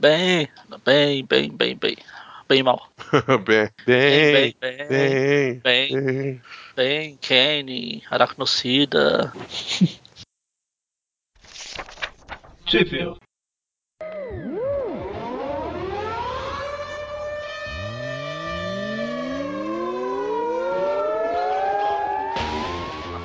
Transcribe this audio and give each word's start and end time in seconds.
Bem, 0.00 0.48
bem, 0.84 1.24
bem, 1.24 1.50
bem, 1.50 1.76
bem. 1.76 1.96
Bem 2.48 2.62
mal. 2.62 2.88
bem, 3.44 3.68
Bem, 3.84 4.54
bem, 4.54 4.56
bem, 4.60 4.88
bem, 4.88 5.60
bem, 5.60 5.60
bem. 5.60 6.42
bem, 6.76 7.16
Kenny, 7.20 8.02
Aracnocida. 8.08 9.32
Sheffield. 12.66 13.18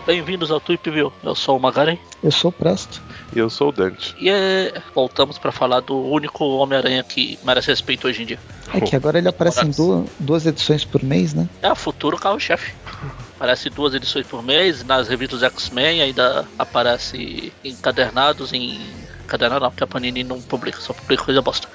Bem-vindos 0.06 0.52
ao 0.52 0.60
Tweep 0.60 0.90
View. 0.90 1.14
Eu 1.24 1.36
sou 1.36 1.58
o 1.58 1.60
Magaren. 1.60 1.98
Eu 2.22 2.32
sou 2.32 2.50
o 2.50 2.52
Presto. 2.52 3.02
E 3.36 3.40
eu 3.40 3.50
sou 3.50 3.70
o 3.70 3.72
Dante. 3.72 4.16
E 4.20 4.30
é, 4.30 4.82
voltamos 4.94 5.38
pra 5.38 5.52
falar 5.52 5.80
do 5.80 6.00
único 6.00 6.46
Homem-Aranha 6.46 7.04
que 7.04 7.40
merece 7.44 7.70
respeito 7.70 8.08
hoje 8.08 8.22
em 8.22 8.26
dia. 8.26 8.40
É 8.74 8.80
que 8.80 8.96
agora 8.96 9.18
ele 9.18 9.28
aparece 9.28 9.66
em 9.66 9.72
duas, 9.72 10.08
duas 10.20 10.46
edições 10.46 10.86
por 10.86 11.04
mês, 11.04 11.34
né? 11.34 11.50
É 11.62 11.72
o 11.72 11.76
futuro 11.76 12.18
carro-chefe. 12.18 12.74
Aparece 13.36 13.70
duas 13.70 13.94
edições 13.94 14.26
por 14.26 14.42
mês, 14.42 14.86
nas 14.86 15.10
revistas 15.10 15.44
X-Men 15.44 16.02
ainda 16.02 16.48
aparece 16.58 17.52
encadernados 17.62 18.54
em. 18.54 18.80
Encadernado 19.26 19.66
não, 19.66 19.72
porque 19.72 19.84
a 19.84 19.88
Panini 19.88 20.24
não 20.24 20.42
publica, 20.42 20.80
só 20.80 20.94
publica 20.94 21.26
coisa 21.26 21.42
bosta. 21.42 21.68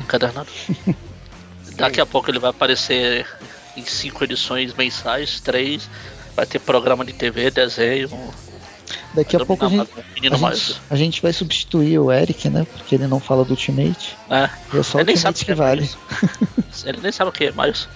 Encadernado. 0.00 0.48
Daqui 1.76 2.00
a 2.00 2.06
pouco 2.06 2.30
ele 2.30 2.38
vai 2.38 2.48
aparecer 2.48 3.26
em 3.76 3.84
cinco 3.84 4.24
edições 4.24 4.72
mensais, 4.72 5.40
três. 5.40 5.88
Vai 6.34 6.46
ter 6.46 6.60
programa 6.60 7.04
de 7.04 7.12
TV, 7.12 7.50
desenho. 7.50 8.08
Daqui 9.14 9.36
a 9.36 9.44
pouco 9.44 9.66
a 9.66 9.68
gente, 9.68 9.90
a, 10.30 10.36
gente, 10.36 10.80
a 10.90 10.96
gente 10.96 11.22
vai 11.22 11.32
substituir 11.32 11.98
o 11.98 12.10
Eric, 12.10 12.48
né? 12.48 12.66
Porque 12.72 12.94
ele 12.94 13.06
não 13.06 13.20
fala 13.20 13.44
do 13.44 13.50
Ultimate. 13.50 14.16
É, 14.30 14.48
E 14.72 14.78
é 14.78 14.82
só 14.82 14.98
o 14.98 15.00
ele 15.02 15.08
nem 15.08 15.16
sabe 15.16 15.36
Ultimate 15.38 15.42
o 15.42 15.44
que 15.46 15.52
é 15.52 15.54
vale. 15.54 15.90
Ele 16.84 16.98
nem 17.02 17.12
sabe 17.12 17.28
o 17.28 17.32
que 17.32 17.44
é 17.44 17.52
Miles. 17.52 17.88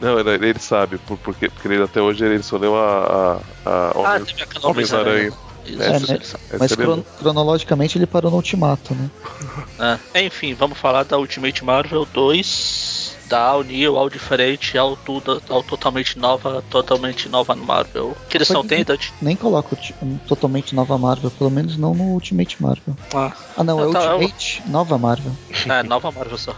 Não, 0.00 0.18
ele, 0.18 0.30
ele 0.46 0.58
sabe, 0.58 0.98
por, 0.98 1.16
porque, 1.18 1.48
porque 1.48 1.68
ele, 1.68 1.82
até 1.82 2.00
hoje 2.00 2.24
ele 2.24 2.42
só 2.42 2.56
leu 2.56 2.74
a, 2.76 3.40
a, 3.66 3.70
a 3.70 3.90
Ah, 4.14 4.16
aquela 4.16 4.70
Homens-Aranha. 4.70 5.32
Isso, 5.66 5.82
É, 5.82 5.90
né? 6.00 6.06
ele 6.10 6.58
Mas 6.58 6.72
ele 6.72 6.82
cron- 6.82 7.04
cronologicamente 7.18 7.98
ele 7.98 8.06
parou 8.06 8.30
no 8.30 8.38
Ultimato, 8.38 8.94
né? 8.94 9.98
É. 10.14 10.24
Enfim, 10.24 10.54
vamos 10.54 10.78
falar 10.78 11.04
da 11.04 11.18
Ultimate 11.18 11.62
Marvel 11.64 12.06
2, 12.14 12.99
da 13.30 13.56
New, 13.64 13.96
ao 13.96 14.10
diferente, 14.10 14.76
ao 14.76 14.96
tudo, 14.96 15.40
ao 15.48 15.62
totalmente 15.62 16.18
nova, 16.18 16.62
totalmente 16.68 17.28
nova 17.28 17.54
no 17.54 17.64
Marvel. 17.64 18.16
Que 18.28 18.36
edição 18.36 18.56
Pode- 18.56 18.68
tem, 18.68 18.84
Dante? 18.84 19.14
Nem 19.22 19.36
coloca 19.36 19.74
o 19.74 19.78
ti- 19.78 19.94
um 20.02 20.18
totalmente 20.18 20.74
nova 20.74 20.98
Marvel, 20.98 21.30
pelo 21.30 21.50
menos 21.50 21.76
não 21.76 21.94
no 21.94 22.04
Ultimate 22.12 22.60
Marvel. 22.60 22.96
Ah, 23.14 23.32
Ah 23.56 23.62
não, 23.64 23.80
é 23.80 23.88
Ah, 23.88 23.92
tá, 23.92 24.04
é 24.04 24.14
Ultimate 24.14 24.62
Nova 24.66 24.98
Marvel. 24.98 25.32
é, 25.68 25.82
nova 25.84 26.10
Marvel 26.10 26.36
só. 26.36 26.54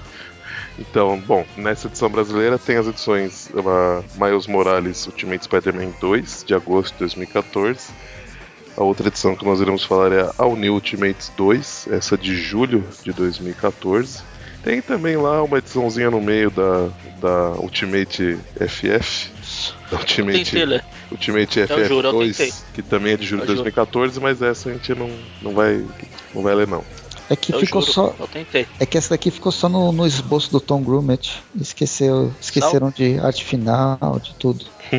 Então, 0.78 1.20
bom, 1.26 1.44
nessa 1.56 1.86
edição 1.86 2.08
brasileira 2.08 2.58
tem 2.58 2.76
as 2.78 2.86
edições 2.86 3.50
uh, 3.50 4.02
Miles 4.18 4.46
Morales 4.46 5.06
Ultimate 5.06 5.44
Spider-Man 5.44 5.92
2, 6.00 6.44
de 6.46 6.54
agosto 6.54 6.94
de 6.94 7.00
2014. 7.00 7.90
A 8.74 8.82
outra 8.82 9.08
edição 9.08 9.36
que 9.36 9.44
nós 9.44 9.60
iremos 9.60 9.84
falar 9.84 10.10
é 10.12 10.22
a 10.22 10.32
All 10.38 10.56
New 10.56 10.72
Ultimates 10.72 11.30
2, 11.36 11.88
essa 11.90 12.16
de 12.16 12.34
julho 12.34 12.82
de 13.04 13.12
2014. 13.12 14.22
Tem 14.62 14.80
também 14.80 15.16
lá 15.16 15.42
uma 15.42 15.58
ediçãozinha 15.58 16.10
no 16.10 16.20
meio 16.20 16.50
da, 16.50 16.88
da 17.20 17.60
Ultimate 17.60 18.38
FF, 18.60 19.30
da 19.90 19.98
Ultimate. 19.98 20.56
Ultimate 21.10 21.60
Eu 21.60 21.84
juro, 21.84 22.08
eu 22.08 22.14
FF2, 22.14 22.36
tentei. 22.36 22.52
que 22.72 22.82
também 22.82 23.12
é 23.14 23.16
de 23.16 23.26
julho 23.26 23.42
de 23.42 23.48
juro. 23.48 23.62
2014, 23.62 24.20
mas 24.20 24.40
essa 24.40 24.70
a 24.70 24.72
gente 24.72 24.94
não, 24.94 25.10
não, 25.42 25.52
vai, 25.52 25.84
não 26.32 26.42
vai 26.42 26.54
ler 26.54 26.68
não. 26.68 26.84
É 27.30 27.36
que 27.36 27.52
Eu 27.54 27.60
ficou 27.60 27.80
juro, 27.80 27.92
só. 27.92 28.14
eu 28.18 28.28
tentei. 28.28 28.66
É 28.78 28.84
que 28.86 28.98
essa 28.98 29.10
daqui 29.10 29.30
ficou 29.30 29.50
só 29.52 29.68
no, 29.68 29.90
no 29.92 30.06
esboço 30.06 30.50
do 30.50 30.60
Tom 30.60 30.82
Grummett. 30.82 31.42
Esqueceu, 31.58 32.32
esqueceram 32.40 32.90
de 32.90 33.18
arte 33.18 33.44
final, 33.44 34.20
de 34.22 34.34
tudo. 34.34 34.64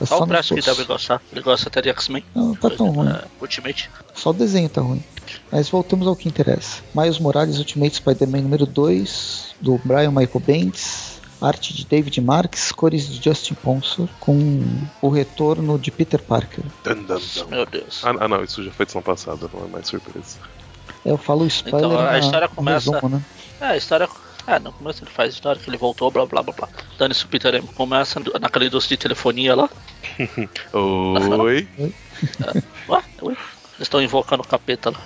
É 0.00 0.04
Só 0.06 0.16
o 0.16 0.20
no 0.20 0.26
Presto 0.26 0.54
que 0.54 0.60
esboço. 0.60 0.78
deve 0.78 0.88
gostar. 0.88 1.22
Ele 1.30 1.40
gosta 1.42 1.68
até 1.68 1.80
de 1.80 1.88
X-Men. 1.90 2.24
Não, 2.34 2.56
tá 2.56 2.68
tão 2.70 2.90
ruim. 2.90 3.14
Ultimate. 3.40 3.88
Só 4.14 4.30
o 4.30 4.32
desenho 4.32 4.68
tá 4.68 4.80
ruim. 4.80 5.02
Mas 5.52 5.68
voltamos 5.68 6.08
ao 6.08 6.16
que 6.16 6.28
interessa. 6.28 6.82
Miles 6.92 7.20
Morales 7.20 7.58
Ultimate 7.58 7.94
Spider-Man 7.96 8.40
número 8.40 8.66
2, 8.66 9.54
do 9.60 9.80
Brian 9.84 10.10
Michael 10.10 10.40
Bendis. 10.44 11.20
Arte 11.40 11.74
de 11.74 11.84
David 11.84 12.20
Marks, 12.20 12.70
cores 12.70 13.08
de 13.08 13.22
Justin 13.22 13.54
Ponsor, 13.54 14.08
com 14.20 14.64
o 15.00 15.08
retorno 15.08 15.76
de 15.76 15.90
Peter 15.90 16.22
Parker. 16.22 16.64
Dun, 16.84 17.02
dun, 17.02 17.20
dun. 17.34 17.46
Meu 17.48 17.66
Deus. 17.66 18.00
Ah, 18.04 18.14
ah, 18.20 18.28
não, 18.28 18.44
isso 18.44 18.62
já 18.62 18.70
foi 18.70 18.84
edição 18.84 19.02
passada, 19.02 19.48
não 19.52 19.64
é 19.64 19.68
mais 19.68 19.88
surpresa. 19.88 20.36
Eu 21.04 21.16
falo 21.18 21.46
spoiler 21.46 21.84
Então, 21.90 21.98
a 21.98 22.12
na- 22.12 22.18
história 22.18 22.48
começa- 22.48 22.92
resumo, 22.92 23.16
né? 23.16 23.22
É, 23.60 23.64
a 23.66 23.76
história. 23.76 24.08
É, 24.46 24.58
no 24.58 24.72
começo 24.72 25.04
ele 25.04 25.10
faz 25.10 25.30
a 25.30 25.34
história 25.34 25.60
que 25.60 25.70
ele 25.70 25.76
voltou, 25.76 26.10
blá 26.10 26.26
blá 26.26 26.42
blá 26.42 26.52
blá. 26.52 26.68
Dane-se 26.98 27.24
o 27.24 27.28
Peter 27.28 27.54
M. 27.54 27.66
Começa 27.68 28.20
naquela 28.40 28.64
indústria 28.64 28.96
de 28.96 29.02
telefonia 29.02 29.54
lá. 29.54 29.68
Oi? 30.72 31.68
Ué, 32.88 33.02
ué. 33.22 33.32
Eles 33.32 33.36
estão 33.80 34.02
invocando 34.02 34.42
o 34.42 34.46
capeta 34.46 34.90
lá. 34.90 34.98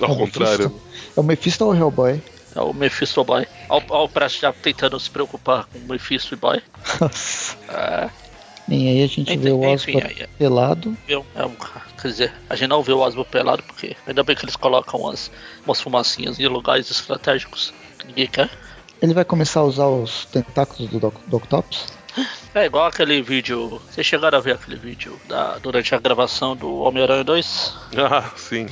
Ao 0.00 0.08
É 0.08 0.12
o 0.12 0.16
contrário. 0.16 0.68
Mephisto. 0.70 0.82
É 1.16 1.20
o 1.20 1.22
Mephisto 1.22 1.64
ou 1.64 1.72
o 1.72 1.76
Hellboy? 1.76 2.22
É 2.54 2.60
o 2.60 2.72
Mephisto 2.74 3.24
Boy. 3.24 3.46
Olha 3.68 3.84
o 3.90 4.08
Presto 4.08 4.40
já 4.40 4.52
tentando 4.52 4.98
se 5.00 5.10
preocupar 5.10 5.64
com 5.66 5.78
o 5.78 5.82
Mephisto 5.88 6.36
Boy. 6.36 6.62
Nossa. 7.00 7.56
É, 7.68 8.10
Bem, 8.68 8.88
aí 8.88 9.02
a 9.02 9.06
gente 9.06 9.36
vê 9.36 9.50
o 9.50 9.62
aí- 9.64 10.26
pelado. 10.38 10.96
É 11.08 11.50
quer 12.00 12.08
dizer, 12.08 12.32
a 12.48 12.54
gente 12.56 12.68
não 12.68 12.82
vê 12.82 12.92
o 12.92 12.98
Osmo 13.00 13.24
pelado 13.24 13.62
porque 13.62 13.96
ainda 14.06 14.22
bem 14.22 14.36
que 14.36 14.44
eles 14.44 14.56
colocam 14.56 15.00
umas, 15.00 15.30
umas 15.66 15.80
fumacinhas 15.80 16.38
em 16.38 16.46
lugares 16.46 16.90
estratégicos 16.90 17.72
que 17.98 18.06
ninguém 18.06 18.26
quer. 18.26 18.50
Ele 19.00 19.14
vai 19.14 19.24
começar 19.24 19.60
a 19.60 19.64
usar 19.64 19.86
os 19.86 20.26
tentáculos 20.26 20.88
do 20.90 21.00
Doc, 21.00 21.14
do 21.26 21.36
Octopus. 21.36 21.86
É 22.54 22.66
igual 22.66 22.86
aquele 22.86 23.20
vídeo. 23.22 23.80
Vocês 23.90 24.06
chegaram 24.06 24.38
a 24.38 24.40
ver 24.40 24.54
aquele 24.54 24.76
vídeo 24.76 25.18
da, 25.26 25.58
durante 25.58 25.94
a 25.94 25.98
gravação 25.98 26.54
do 26.54 26.80
Homem-Aranha 26.82 27.24
2? 27.24 27.74
Ah, 27.98 28.30
sim. 28.36 28.66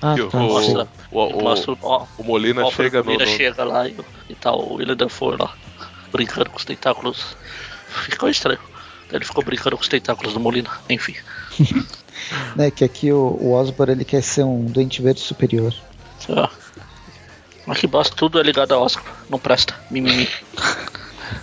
Ah, 0.00 0.14
Que 0.14 0.26
tá. 0.28 0.38
o, 0.38 0.42
Mostra. 0.42 0.88
o, 1.10 1.24
o, 1.24 1.42
Mostra 1.42 1.76
ó, 1.82 2.06
o 2.18 2.22
Molina 2.24 2.64
ó, 2.64 2.70
chega 2.70 3.00
o 3.00 3.04
Molina 3.04 3.24
no, 3.24 3.30
chega 3.30 3.64
lá 3.64 3.88
e, 3.88 3.96
e 4.28 4.34
tá 4.34 4.52
o 4.52 4.74
William 4.74 4.96
Dafoe 4.96 5.36
lá, 5.38 5.54
brincando 6.12 6.50
com 6.50 6.56
os 6.56 6.64
tentáculos. 6.64 7.36
Ficou 8.04 8.28
estranho. 8.28 8.60
Ele 9.12 9.24
ficou 9.24 9.44
brincando 9.44 9.76
com 9.76 9.82
os 9.82 9.88
tentáculos 9.88 10.32
do 10.34 10.40
Molina, 10.40 10.70
enfim. 10.88 11.14
Né, 12.54 12.70
que 12.70 12.84
aqui 12.84 13.10
o, 13.10 13.16
o 13.40 13.52
Osborn 13.54 13.92
ele 13.92 14.04
quer 14.04 14.22
ser 14.22 14.44
um 14.44 14.64
doente 14.66 15.00
verde 15.00 15.20
superior. 15.20 15.74
É. 16.28 16.48
Mas 17.66 17.78
que 17.78 17.86
bosta, 17.86 18.14
tudo 18.14 18.38
é 18.38 18.42
ligado 18.42 18.72
a 18.72 18.78
Oscar, 18.78 19.02
não 19.28 19.38
presta. 19.38 19.74
Mimimi. 19.90 20.28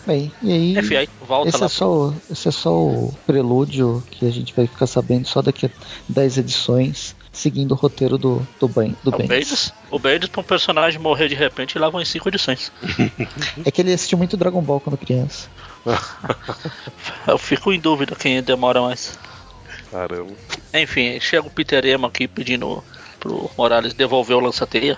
Bem, 0.05 0.31
e 0.41 0.51
aí. 0.51 0.77
Enfim, 0.77 0.95
aí 0.95 1.09
volta 1.25 1.49
Esse 1.49 1.57
lá. 1.59 1.65
é, 1.65 1.69
só, 1.69 1.91
o- 1.91 2.15
esse 2.29 2.47
é 2.47 2.51
só 2.51 2.71
o 2.73 3.13
prelúdio 3.25 4.03
que 4.11 4.25
a 4.27 4.31
gente 4.31 4.53
vai 4.55 4.67
ficar 4.67 4.85
sabendo 4.87 5.27
só 5.27 5.41
daqui 5.41 5.65
a 5.65 5.69
10 6.07 6.37
edições, 6.37 7.15
seguindo 7.31 7.71
o 7.71 7.75
roteiro 7.75 8.17
do, 8.17 8.45
do, 8.59 8.67
ben, 8.67 8.95
do 9.03 9.11
É 9.11 9.15
o 9.15 9.27
Bendis. 9.27 9.73
O 9.89 9.97
Bendis 9.99 10.29
pra 10.29 10.41
um 10.41 10.43
personagem 10.43 10.99
morrer 10.99 11.27
de 11.27 11.35
repente 11.35 11.77
lá 11.79 11.89
vão 11.89 12.01
em 12.01 12.05
cinco 12.05 12.29
edições. 12.29 12.71
É 13.65 13.71
que 13.71 13.81
ele 13.81 13.93
assistiu 13.93 14.17
muito 14.17 14.37
Dragon 14.37 14.61
Ball 14.61 14.79
quando 14.79 14.97
criança. 14.97 15.49
Eu 17.27 17.37
fico 17.37 17.71
em 17.71 17.79
dúvida 17.79 18.15
quem 18.15 18.41
demora 18.41 18.81
mais. 18.81 19.17
Caramba. 19.91 20.33
Enfim, 20.73 21.19
chega 21.19 21.47
o 21.47 21.51
Peter 21.51 21.85
Emo 21.85 22.07
aqui 22.07 22.27
pedindo 22.27 22.83
pro 23.19 23.49
Morales 23.57 23.93
devolver 23.93 24.37
o 24.37 24.39
lança-teia. 24.39 24.97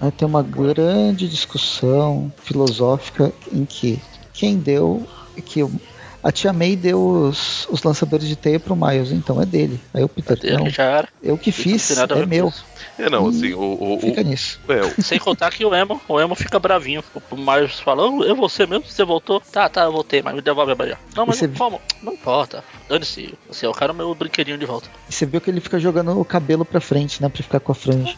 Aí 0.00 0.10
tem 0.10 0.26
uma 0.26 0.42
grande 0.42 1.28
discussão 1.28 2.32
filosófica 2.42 3.32
em 3.52 3.64
que 3.64 4.02
quem 4.32 4.58
deu 4.58 5.06
que 5.46 5.62
o- 5.62 5.80
a 6.24 6.32
tia 6.32 6.52
May 6.52 6.74
deu 6.74 6.98
os, 7.00 7.68
os 7.70 7.82
lançadores 7.82 8.26
de 8.26 8.34
teia 8.34 8.58
pro 8.58 8.74
Miles, 8.74 9.12
então 9.12 9.40
é 9.40 9.44
dele. 9.46 9.78
Aí 9.92 10.02
o 10.02 10.08
Peter, 10.08 10.38
Ele 10.42 10.56
não, 10.56 10.70
já 10.70 10.82
era. 10.84 11.08
eu 11.22 11.36
que 11.38 11.50
Isso 11.50 11.62
fiz, 11.62 11.90
é 11.98 12.26
meu. 12.26 12.52
É, 12.98 13.10
não, 13.10 13.28
assim, 13.28 13.52
o. 13.52 13.60
o, 13.60 13.96
o 13.96 14.00
Fica 14.00 14.22
nisso. 14.22 14.58
é, 14.68 14.80
o- 14.82 15.02
Sem 15.02 15.18
contar 15.18 15.50
que 15.50 15.64
o 15.64 15.74
Emo, 15.74 16.00
o 16.08 16.20
Emo 16.20 16.34
fica 16.34 16.58
bravinho. 16.58 17.04
O 17.30 17.36
Miles 17.36 17.78
fala, 17.78 18.08
"Oh, 18.08 18.24
eu 18.24 18.34
você 18.34 18.66
mesmo? 18.66 18.84
Você 18.86 19.04
voltou? 19.04 19.40
Tá, 19.40 19.68
tá, 19.68 19.82
eu 19.84 19.92
voltei, 19.92 20.22
mas 20.22 20.34
me 20.34 20.40
devolve 20.40 20.72
a 20.72 20.74
Bahia. 20.74 20.98
Não, 21.14 21.26
mas 21.26 21.36
você 21.36 21.46
não, 21.46 21.54
como? 21.54 21.80
Não 22.02 22.12
importa. 22.14 22.64
Dane-se, 22.88 23.34
você, 23.48 23.66
eu 23.66 23.72
quero 23.72 23.92
meu 23.94 24.14
brinquedinho 24.14 24.56
de 24.58 24.64
volta. 24.66 24.88
E 25.08 25.12
você 25.12 25.26
viu 25.26 25.40
que 25.40 25.50
ele 25.50 25.60
fica 25.60 25.78
jogando 25.78 26.18
o 26.18 26.24
cabelo 26.24 26.64
pra 26.64 26.80
frente, 26.80 27.20
né? 27.22 27.28
Pra 27.28 27.42
ficar 27.42 27.60
com 27.60 27.72
a 27.72 27.74
franja. 27.74 28.14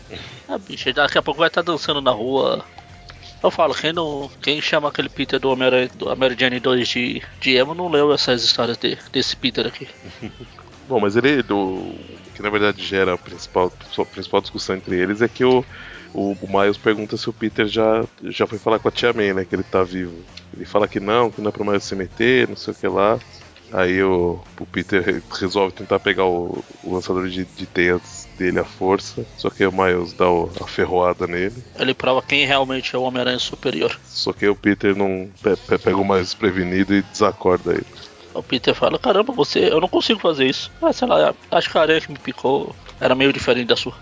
Ah, 0.48 0.58
bicho, 0.58 0.92
daqui 0.92 1.18
a 1.18 1.22
pouco 1.22 1.40
vai 1.40 1.48
estar 1.48 1.62
dançando 1.62 2.00
na 2.00 2.12
rua. 2.12 2.64
Eu 3.46 3.50
falo, 3.50 3.74
quem 3.74 3.92
não. 3.92 4.30
Quem 4.42 4.60
chama 4.60 4.88
aquele 4.88 5.08
Peter 5.08 5.38
do 5.38 5.50
Homem-Aranha 5.50 5.88
do 5.94 6.14
Mary 6.16 6.36
Jane 6.38 6.58
2 6.60 6.88
de, 6.88 7.22
de 7.40 7.54
emo 7.56 7.74
não 7.74 7.88
leu 7.88 8.12
essas 8.12 8.42
histórias 8.42 8.76
de- 8.76 8.98
desse 9.12 9.36
Peter 9.36 9.66
aqui. 9.66 9.86
bom, 10.88 10.98
mas 11.00 11.16
ele. 11.16 11.42
Do, 11.42 11.94
que 12.34 12.42
na 12.42 12.50
verdade 12.50 12.82
gera 12.84 13.14
a 13.14 13.18
principal, 13.18 13.72
a 13.98 14.04
principal 14.04 14.40
discussão 14.40 14.76
entre 14.76 14.96
eles 14.96 15.22
é 15.22 15.28
que 15.28 15.44
o, 15.44 15.64
o, 16.12 16.32
o 16.32 16.48
Miles 16.60 16.76
pergunta 16.76 17.16
se 17.16 17.30
o 17.30 17.32
Peter 17.32 17.66
já, 17.66 18.04
já 18.24 18.46
foi 18.46 18.58
falar 18.58 18.78
com 18.78 18.88
a 18.88 18.92
tia 18.92 19.12
May, 19.12 19.32
né? 19.32 19.44
Que 19.44 19.54
ele 19.54 19.62
tá 19.62 19.82
vivo. 19.82 20.22
Ele 20.54 20.64
fala 20.66 20.88
que 20.88 20.98
não, 21.00 21.30
que 21.30 21.40
não 21.40 21.48
é 21.48 21.52
pro 21.52 21.64
Miles 21.64 21.84
se 21.84 21.94
meter, 21.94 22.48
não 22.48 22.56
sei 22.56 22.72
o 22.72 22.76
que 22.76 22.88
lá. 22.88 23.18
Aí 23.72 24.02
o, 24.02 24.40
o 24.60 24.66
Peter 24.66 25.02
re- 25.02 25.22
resolve 25.40 25.72
tentar 25.74 25.98
pegar 26.00 26.24
o, 26.24 26.64
o 26.84 26.94
lançador 26.94 27.28
de, 27.28 27.44
de 27.44 27.66
teias 27.66 28.25
dele 28.36 28.58
a 28.60 28.64
força, 28.64 29.26
só 29.36 29.48
que 29.50 29.64
o 29.66 29.72
Miles 29.72 30.12
dá 30.12 30.30
o- 30.30 30.50
a 30.60 30.66
ferroada 30.66 31.26
nele. 31.26 31.62
Ele 31.78 31.94
prova 31.94 32.22
quem 32.22 32.46
realmente 32.46 32.94
é 32.94 32.98
o 32.98 33.02
Homem-Aranha 33.02 33.38
superior. 33.38 33.98
Só 34.04 34.32
que 34.32 34.46
o 34.48 34.54
Peter 34.54 34.96
não 34.96 35.28
pe- 35.42 35.56
pe- 35.56 35.78
pega 35.78 35.96
o 35.96 36.04
Miles 36.04 36.26
desprevenido 36.28 36.94
e 36.94 37.02
desacorda 37.02 37.72
ele. 37.72 37.86
O 38.34 38.42
Peter 38.42 38.74
fala, 38.74 38.98
caramba, 38.98 39.32
você. 39.32 39.70
Eu 39.72 39.80
não 39.80 39.88
consigo 39.88 40.20
fazer 40.20 40.46
isso. 40.46 40.70
Ah, 40.82 40.92
sei 40.92 41.08
lá, 41.08 41.34
acho 41.50 41.70
que 41.70 41.78
a 41.78 41.80
aranha 41.80 42.00
que 42.00 42.12
me 42.12 42.18
picou 42.18 42.74
era 43.00 43.14
meio 43.14 43.32
diferente 43.32 43.68
da 43.68 43.76
sua. 43.76 43.94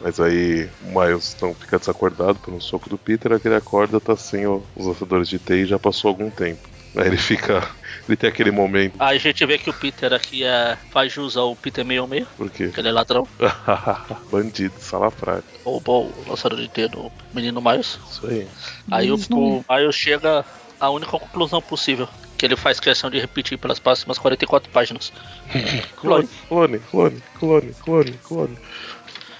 Mas 0.00 0.18
aí 0.18 0.68
o 0.82 0.98
Miles 1.00 1.36
não 1.40 1.54
fica 1.54 1.78
desacordado 1.78 2.38
pelo 2.38 2.60
soco 2.60 2.88
do 2.88 2.96
Peter, 2.98 3.32
aí 3.32 3.40
que 3.40 3.48
ele 3.48 3.54
acorda, 3.54 4.00
tá 4.00 4.16
sem 4.16 4.46
os 4.46 4.62
lançadores 4.76 5.28
de 5.28 5.38
TI 5.38 5.54
e 5.62 5.66
já 5.66 5.78
passou 5.78 6.08
algum 6.08 6.30
tempo. 6.30 6.60
Aí 6.96 7.06
ele 7.08 7.16
fica. 7.16 7.62
Ele 8.08 8.16
tem 8.16 8.28
aquele 8.30 8.50
momento. 8.50 8.94
Aí 8.98 9.16
a 9.16 9.20
gente 9.20 9.44
vê 9.44 9.58
que 9.58 9.68
o 9.68 9.74
Peter 9.74 10.12
aqui 10.12 10.44
é. 10.44 10.78
faz 10.90 11.12
jus 11.12 11.36
ao 11.36 11.54
Peter 11.56 11.84
meio 11.84 12.06
meio, 12.06 12.26
Por 12.36 12.48
quê? 12.50 12.68
que 12.68 12.80
ele 12.80 12.88
é 12.88 12.92
ladrão. 12.92 13.26
Bandido, 14.30 14.74
salafrário. 14.78 15.44
Roubou 15.64 16.06
o 16.06 16.30
lançador 16.30 16.58
de 16.60 16.68
T 16.68 16.88
do 16.88 17.10
menino 17.34 17.60
Miles. 17.60 17.98
Isso 18.10 18.26
aí. 18.26 18.46
Aí 18.90 19.10
o, 19.10 19.18
não- 19.28 19.38
o 19.58 19.64
Miles 19.68 19.94
chega 19.94 20.44
à 20.80 20.90
única 20.90 21.10
conclusão 21.12 21.60
possível. 21.60 22.08
Que 22.38 22.44
ele 22.44 22.54
faz 22.56 22.78
questão 22.78 23.08
de 23.10 23.18
repetir 23.18 23.56
pelas 23.56 23.78
próximas 23.78 24.18
44 24.18 24.70
páginas. 24.70 25.10
Clone, 25.96 26.28
clone, 26.48 26.78
clone, 26.78 27.22
clone, 27.38 27.74
clone, 27.82 28.12
clone. 28.22 28.58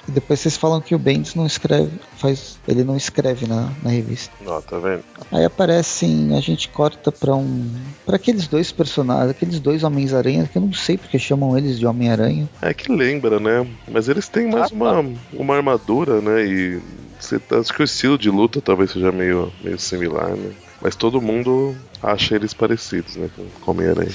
E 0.09 0.13
depois 0.13 0.39
vocês 0.41 0.57
falam 0.57 0.81
que 0.81 0.95
o 0.95 0.99
Bendis 0.99 1.35
não 1.35 1.47
escreve, 1.47 1.91
faz, 2.17 2.59
ele 2.69 2.85
não 2.85 2.97
escreve 2.97 3.47
na, 3.47 3.71
na 3.83 3.91
revista. 3.91 4.33
Ó, 4.47 4.61
tá 4.61 4.79
vendo? 4.79 5.03
Aí 5.33 5.45
aparecem, 5.45 6.37
a 6.37 6.41
gente 6.41 6.69
corta 6.69 7.11
pra 7.11 7.35
um, 7.35 7.71
para 8.05 8.17
aqueles 8.17 8.47
dois 8.47 8.71
personagens, 8.71 9.31
aqueles 9.31 9.59
dois 9.59 9.83
Homens-Aranha, 9.83 10.49
que 10.51 10.57
eu 10.59 10.63
não 10.63 10.73
sei 10.73 10.97
porque 10.97 11.19
chamam 11.19 11.59
eles 11.59 11.79
de 11.79 11.87
Homem-Aranha. 11.87 12.49
É 12.63 12.73
que 12.73 12.93
lembra, 12.93 13.41
né? 13.41 13.67
Mas 13.91 14.09
eles 14.09 14.29
têm 14.29 14.49
mais 14.51 14.71
Ah, 14.71 14.75
uma, 14.75 15.13
uma 15.33 15.57
armadura, 15.57 16.21
né? 16.21 16.45
E 16.47 16.81
você 17.19 17.39
tá- 17.39 17.59
acho 17.59 17.73
que 17.75 17.83
o 17.83 17.85
estilo 17.85 18.17
de 18.17 18.31
luta 18.31 18.61
talvez 18.61 18.93
seja 18.93 19.11
meio, 19.11 19.53
meio 19.65 19.79
similar, 19.79 20.31
né? 20.31 20.53
Mas 20.81 20.95
todo 20.95 21.21
mundo 21.23 21.75
acha 22.03 22.37
eles 22.37 22.53
parecidos, 22.55 23.17
né? 23.17 23.29
Com 23.35 23.45
com 23.61 23.71
Homem-Aranha. 23.73 24.13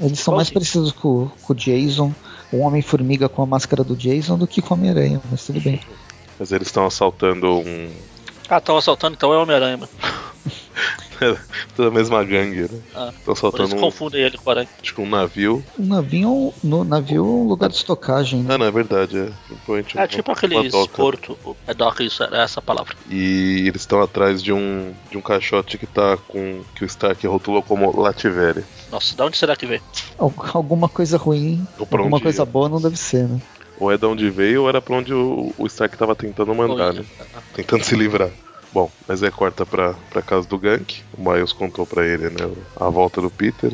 Eles 0.00 0.20
são 0.20 0.34
mais 0.36 0.48
parecidos 0.48 0.92
com, 0.92 1.28
com 1.42 1.52
o 1.52 1.56
Jason, 1.56 2.14
o 2.52 2.58
Homem-Formiga 2.58 3.28
com 3.28 3.42
a 3.42 3.46
máscara 3.46 3.82
do 3.82 3.96
Jason 3.96 4.38
do 4.38 4.46
que 4.46 4.62
com 4.62 4.74
o 4.74 4.76
Homem-Aranha, 4.76 5.20
mas 5.30 5.44
tudo 5.44 5.60
bem. 5.60 5.80
Mas 6.38 6.52
eles 6.52 6.68
estão 6.68 6.86
assaltando 6.86 7.60
um. 7.60 7.90
Ah, 8.48 8.58
estão 8.58 8.76
assaltando, 8.76 9.14
então 9.16 9.32
é 9.32 9.38
Homem-Aranha, 9.38 9.78
mano. 9.78 9.90
Toda 11.76 11.88
a 11.88 11.90
mesma 11.90 12.22
gangue, 12.24 12.62
né? 12.62 12.80
Ah, 12.94 13.08
Estão 13.08 13.22
por 13.24 13.32
assaltando 13.32 13.64
isso 13.68 13.76
um, 13.76 13.80
confundem 13.80 14.22
ele 14.22 14.36
com 14.38 14.50
Aranha. 14.50 14.68
acho 14.82 14.94
que 14.94 15.00
um 15.00 15.08
navio. 15.08 15.64
O 15.78 15.84
navio, 15.84 16.52
no 16.62 16.84
navio 16.84 17.22
é 17.24 17.28
um 17.28 17.48
lugar 17.48 17.68
de 17.68 17.76
estocagem, 17.76 18.42
né? 18.42 18.54
Ah, 18.54 18.58
não, 18.58 18.66
é 18.66 18.70
verdade. 18.70 19.18
É, 19.18 19.30
Provavelmente 19.64 19.98
É 19.98 20.06
tipo 20.06 20.32
doca. 20.70 20.96
porto. 20.96 21.38
É 21.66 21.74
doca, 21.74 22.02
isso, 22.02 22.22
é 22.22 22.42
essa 22.42 22.60
palavra. 22.62 22.94
E 23.10 23.64
eles 23.66 23.82
estão 23.82 24.00
atrás 24.02 24.42
de 24.42 24.52
um, 24.52 24.92
de 25.10 25.18
um 25.18 25.22
caixote 25.22 25.78
que 25.78 25.86
tá 25.86 26.16
com. 26.16 26.62
que 26.74 26.84
o 26.84 26.86
Stark 26.86 27.26
rotulou 27.26 27.62
como 27.62 27.98
Lativéria. 28.00 28.64
Nossa, 28.90 29.16
da 29.16 29.24
onde 29.26 29.36
será 29.36 29.56
que 29.56 29.66
veio? 29.66 29.82
Al- 30.18 30.32
Alguma 30.54 30.88
coisa 30.88 31.16
ruim, 31.16 31.66
alguma 31.78 32.20
coisa 32.20 32.42
ia. 32.42 32.46
boa 32.46 32.68
não 32.68 32.80
deve 32.80 32.96
ser, 32.96 33.28
né? 33.28 33.40
Ou 33.78 33.92
é 33.92 33.98
de 33.98 34.06
onde 34.06 34.30
veio 34.30 34.62
ou 34.62 34.68
era 34.68 34.80
pra 34.80 34.96
onde 34.96 35.12
o, 35.12 35.52
o 35.58 35.66
Stark 35.66 35.96
tava 35.98 36.14
tentando 36.14 36.54
mandar, 36.54 36.92
Oi. 36.94 37.00
né? 37.00 37.04
Tentando 37.54 37.84
se 37.84 37.94
livrar. 37.94 38.30
Bom, 38.72 38.90
mas 39.06 39.22
é 39.22 39.30
corta 39.30 39.64
pra, 39.64 39.94
pra 40.10 40.22
casa 40.22 40.46
do 40.46 40.58
Gank. 40.58 41.02
O 41.16 41.30
Miles 41.30 41.52
contou 41.52 41.86
pra 41.86 42.04
ele, 42.06 42.28
né? 42.30 42.54
A 42.76 42.88
volta 42.88 43.20
do 43.20 43.30
Peter. 43.30 43.72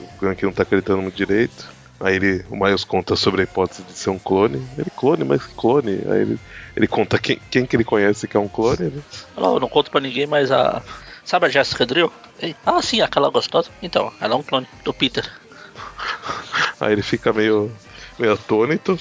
O 0.00 0.20
Gank 0.20 0.42
não 0.42 0.52
tá 0.52 0.62
acreditando 0.62 1.02
muito 1.02 1.16
direito. 1.16 1.68
Aí 2.00 2.16
ele, 2.16 2.44
o 2.48 2.56
Miles 2.56 2.82
conta 2.82 3.14
sobre 3.14 3.42
a 3.42 3.44
hipótese 3.44 3.82
de 3.82 3.92
ser 3.92 4.08
um 4.10 4.18
clone. 4.18 4.66
Ele, 4.78 4.90
clone, 4.96 5.22
mas 5.22 5.44
que 5.44 5.54
clone? 5.54 6.00
Aí 6.08 6.22
ele, 6.22 6.40
ele 6.74 6.86
conta 6.86 7.18
quem, 7.18 7.38
quem 7.50 7.66
que 7.66 7.76
ele 7.76 7.84
conhece 7.84 8.26
que 8.26 8.36
é 8.36 8.40
um 8.40 8.48
clone, 8.48 8.84
né? 8.84 9.02
Não, 9.36 9.54
eu 9.54 9.60
não 9.60 9.68
conto 9.68 9.90
pra 9.90 10.00
ninguém, 10.00 10.26
mas 10.26 10.50
a. 10.50 10.82
Sabe 11.22 11.46
a 11.46 11.48
Jessica 11.50 11.84
Drill? 11.84 12.10
Ah, 12.64 12.80
sim, 12.80 13.02
aquela 13.02 13.28
gostosa. 13.28 13.68
Então, 13.82 14.10
ela 14.20 14.34
é 14.34 14.36
um 14.36 14.42
clone 14.42 14.66
do 14.82 14.94
Peter. 14.94 15.30
Aí 16.80 16.92
ele 16.92 17.02
fica 17.02 17.32
meio, 17.32 17.70
meio 18.18 18.32
atônito, 18.32 18.98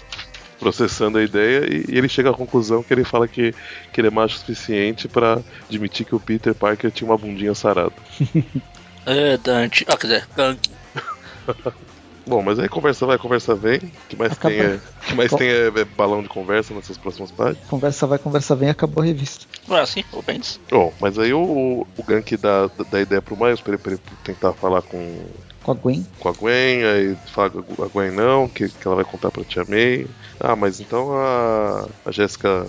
processando 0.59 1.17
a 1.17 1.23
ideia, 1.23 1.65
e, 1.65 1.85
e 1.93 1.97
ele 1.97 2.09
chega 2.09 2.29
à 2.29 2.33
conclusão 2.33 2.83
que 2.83 2.93
ele 2.93 3.03
fala 3.03 3.27
que, 3.27 3.53
que 3.93 4.01
ele 4.01 4.07
é 4.07 4.11
macho 4.11 4.35
o 4.35 4.39
suficiente 4.39 5.07
pra 5.07 5.39
admitir 5.67 6.05
que 6.05 6.13
o 6.15 6.19
Peter 6.19 6.53
Parker 6.53 6.91
tinha 6.91 7.09
uma 7.09 7.17
bundinha 7.17 7.53
sarada. 7.55 7.93
É, 9.05 9.37
Dante. 9.37 9.85
Ah, 9.87 9.97
quer 9.97 10.07
dizer, 10.07 10.27
Gank. 10.35 10.69
Bom, 12.27 12.43
mas 12.43 12.59
aí 12.59 12.69
conversa 12.69 13.07
vai, 13.07 13.17
conversa 13.17 13.55
vem. 13.55 13.77
O 13.77 13.91
que 14.07 14.15
mais 14.15 14.33
Acaba- 14.33 14.53
tem, 14.53 14.61
é, 14.63 14.79
que 15.07 15.15
mais 15.15 15.31
tem 15.31 15.47
é, 15.49 15.67
é 15.67 15.85
balão 15.85 16.21
de 16.21 16.29
conversa 16.29 16.75
nessas 16.75 16.95
próximas 16.95 17.31
páginas. 17.31 17.67
Conversa 17.67 18.05
vai, 18.05 18.19
conversa 18.19 18.55
vem, 18.55 18.69
acabou 18.69 19.01
a 19.01 19.05
revista. 19.07 19.47
Não 19.67 19.77
é 19.77 19.81
assim, 19.81 20.03
o 20.11 20.21
Bendis? 20.21 20.59
Bom, 20.69 20.93
mas 21.01 21.17
aí 21.17 21.33
o, 21.33 21.87
o 21.97 22.03
Gank 22.03 22.37
dá, 22.37 22.69
dá 22.91 23.01
ideia 23.01 23.21
pro 23.21 23.35
Miles 23.35 23.61
pra 23.61 23.73
ele, 23.73 23.81
pra 23.81 23.93
ele 23.93 24.01
tentar 24.23 24.53
falar 24.53 24.83
com, 24.83 25.27
Com 25.69 25.73
a 25.73 25.75
Gwen. 25.75 26.07
com 26.19 26.29
a 26.29 26.31
Gwen, 26.31 26.83
aí 26.83 27.17
fala 27.27 27.49
com 27.51 27.83
a 27.83 27.87
Gwen 27.87 28.11
não, 28.11 28.47
que, 28.47 28.69
que 28.69 28.87
ela 28.87 28.95
vai 28.95 29.05
contar 29.05 29.29
pra 29.29 29.43
Tia 29.43 29.63
May. 29.67 30.07
Ah, 30.39 30.55
mas 30.55 30.79
então 30.79 31.11
a, 31.13 31.87
a 32.05 32.11
Jéssica. 32.11 32.65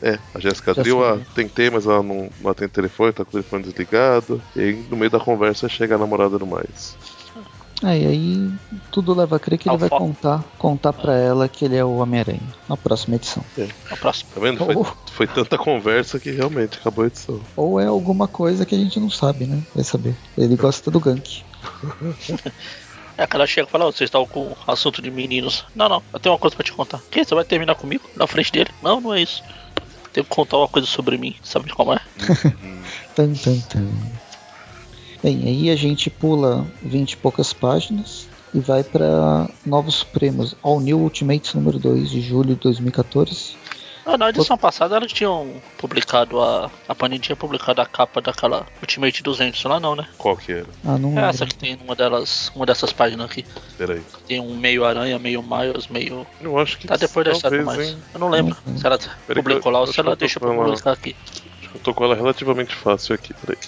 É, 0.00 0.16
a 0.32 0.38
Jéssica 0.38 0.72
Drill, 0.72 1.04
ah, 1.04 1.18
tentei, 1.34 1.68
mas 1.70 1.84
ela 1.84 2.02
não, 2.04 2.30
não 2.40 2.50
atende 2.52 2.70
o 2.70 2.74
telefone, 2.74 3.12
tá 3.12 3.24
com 3.24 3.30
o 3.30 3.32
telefone 3.32 3.64
desligado. 3.64 4.40
E 4.54 4.60
aí, 4.60 4.86
no 4.88 4.96
meio 4.96 5.10
da 5.10 5.18
conversa, 5.18 5.68
chega 5.68 5.96
a 5.96 5.98
namorada 5.98 6.38
do 6.38 6.46
Miles. 6.46 6.96
Aí, 7.82 8.06
aí 8.06 8.50
tudo 8.90 9.12
leva 9.12 9.36
a 9.36 9.38
crer 9.38 9.58
que 9.58 9.68
ele 9.68 9.76
vai 9.76 9.88
contar, 9.88 10.44
contar 10.56 10.92
pra 10.92 11.16
ela 11.16 11.48
que 11.48 11.64
ele 11.64 11.76
é 11.76 11.84
o 11.84 11.96
Homem-Aranha 11.96 12.40
na 12.68 12.76
próxima 12.76 13.16
edição. 13.16 13.44
A 13.90 13.96
próxima. 13.96 14.30
Tá 14.34 14.40
vendo? 14.40 14.58
Foi, 14.58 14.76
foi 15.12 15.26
tanta 15.26 15.58
conversa 15.58 16.18
que 16.18 16.30
realmente 16.30 16.78
acabou 16.78 17.04
a 17.04 17.06
edição. 17.08 17.40
Ou 17.56 17.80
é 17.80 17.86
alguma 17.86 18.26
coisa 18.26 18.64
que 18.64 18.74
a 18.74 18.78
gente 18.78 18.98
não 18.98 19.10
sabe, 19.10 19.46
né? 19.46 19.62
Vai 19.74 19.84
saber. 19.84 20.16
Ele 20.36 20.56
gosta 20.56 20.90
do 20.90 21.00
Gank. 21.00 21.42
É 23.16 23.26
ela 23.28 23.48
chega 23.48 23.66
e 23.66 23.70
fala, 23.70 23.86
"Ó, 23.86 23.90
vocês 23.90 24.06
estão 24.06 24.24
com 24.24 24.54
assunto 24.64 25.02
de 25.02 25.10
meninos. 25.10 25.64
Não, 25.74 25.88
não, 25.88 26.02
eu 26.12 26.20
tenho 26.20 26.32
uma 26.32 26.38
coisa 26.38 26.54
pra 26.54 26.64
te 26.64 26.72
contar. 26.72 27.02
Que? 27.10 27.24
Você 27.24 27.34
vai 27.34 27.44
terminar 27.44 27.74
comigo? 27.74 28.08
Na 28.14 28.28
frente 28.28 28.52
dele? 28.52 28.70
Não, 28.80 29.00
não 29.00 29.12
é 29.12 29.20
isso. 29.20 29.42
Tenho 30.12 30.24
que 30.24 30.30
contar 30.30 30.56
uma 30.56 30.68
coisa 30.68 30.86
sobre 30.86 31.18
mim. 31.18 31.34
Sabe 31.42 31.68
como 31.72 31.92
é? 31.92 32.00
Tan, 33.16 33.32
tan, 33.34 33.58
tan. 33.60 33.88
Bem, 35.20 35.42
aí 35.48 35.68
a 35.68 35.74
gente 35.74 36.08
pula 36.08 36.64
20 36.80 37.12
e 37.12 37.16
poucas 37.16 37.52
páginas 37.52 38.28
e 38.54 38.60
vai 38.60 38.84
pra 38.84 39.48
Novos 39.66 39.96
Supremos, 39.96 40.54
All 40.62 40.80
New 40.80 41.00
Ultimates 41.00 41.54
número 41.54 41.78
2 41.78 42.10
de 42.10 42.20
julho 42.20 42.54
de 42.54 42.60
2014. 42.60 43.56
Ah, 44.10 44.16
na 44.16 44.30
edição 44.30 44.56
passada 44.56 44.96
elas 44.96 45.12
tinham 45.12 45.60
publicado 45.76 46.40
a. 46.40 46.70
A 46.88 46.94
Panini 46.94 47.20
tinha 47.20 47.36
publicado 47.36 47.82
a 47.82 47.84
capa 47.86 48.22
daquela 48.22 48.66
Ultimate 48.80 49.22
200 49.22 49.62
lá, 49.64 49.78
não, 49.78 49.94
né? 49.94 50.08
Qual 50.16 50.34
que 50.34 50.50
era? 50.52 50.66
Ah, 50.82 50.96
não 50.96 51.10
É 51.10 51.14
lembro. 51.16 51.24
essa 51.26 51.44
que 51.46 51.54
tem 51.54 51.76
numa 51.76 51.94
delas, 51.94 52.50
uma 52.54 52.64
dessas 52.64 52.90
páginas 52.90 53.30
aqui. 53.30 53.44
Peraí. 53.76 54.00
Tem 54.26 54.40
um 54.40 54.56
meio 54.56 54.84
aranha, 54.86 55.18
meio 55.18 55.42
Miles, 55.42 55.88
meio. 55.88 56.26
Eu 56.40 56.58
acho 56.58 56.78
que 56.78 56.86
Tá 56.88 56.96
depois 56.96 57.26
da 57.26 57.32
história 57.32 57.62
talvez, 57.62 57.78
mais. 57.78 57.90
hein? 57.90 58.02
Eu 58.14 58.20
não 58.20 58.30
lembro 58.30 58.56
Não, 58.64 58.78
se 58.78 58.86
ela 58.86 58.96
que 58.96 59.08
publicou 59.34 59.70
lá 59.70 59.80
ou 59.80 59.86
se 59.86 60.00
ela 60.00 60.16
deixa 60.16 60.40
pra 60.40 60.54
publicar 60.54 60.92
aqui. 60.92 61.14
Acho 61.60 61.68
que 61.68 61.76
eu 61.76 61.80
tô 61.82 61.92
com 61.92 62.04
ela 62.04 62.14
relativamente 62.14 62.74
fácil 62.74 63.14
aqui. 63.14 63.34
Peraí. 63.34 63.58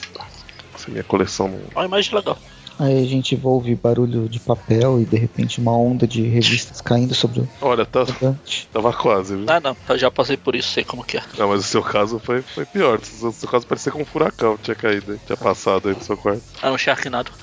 Essa 0.74 0.90
minha 0.90 1.04
coleção 1.04 1.48
não. 1.48 1.60
Olha 1.74 1.84
a 1.84 1.84
imagem 1.84 2.14
legal. 2.14 2.38
Aí 2.80 3.02
a 3.02 3.06
gente 3.06 3.38
ouve 3.42 3.74
barulho 3.74 4.26
de 4.26 4.40
papel 4.40 5.02
e 5.02 5.04
de 5.04 5.18
repente 5.18 5.60
uma 5.60 5.76
onda 5.76 6.08
de 6.08 6.22
revistas 6.22 6.80
caindo 6.80 7.14
sobre 7.14 7.40
o 7.40 7.48
Olha, 7.60 7.84
tá, 7.84 8.06
tava 8.72 8.90
quase, 8.94 9.36
viu? 9.36 9.44
Ah, 9.50 9.60
não, 9.60 9.76
eu 9.86 9.98
já 9.98 10.10
passei 10.10 10.38
por 10.38 10.56
isso, 10.56 10.70
sei 10.70 10.82
como 10.82 11.04
que 11.04 11.18
é. 11.18 11.22
Não, 11.36 11.48
mas 11.48 11.60
o 11.60 11.64
seu 11.64 11.82
caso 11.82 12.18
foi, 12.18 12.40
foi 12.40 12.64
pior. 12.64 12.98
O 12.98 13.32
seu, 13.32 13.48
caso 13.50 13.66
parecia 13.66 13.92
com 13.92 14.00
um 14.00 14.06
furacão, 14.06 14.56
tinha 14.56 14.74
caído, 14.74 15.12
aí, 15.12 15.18
tinha 15.26 15.36
passado 15.36 15.90
aí 15.90 15.94
no 15.94 16.02
seu 16.02 16.16
quarto. 16.16 16.42
É 16.62 16.70
um 16.70 16.78
Sharknado. 16.78 17.30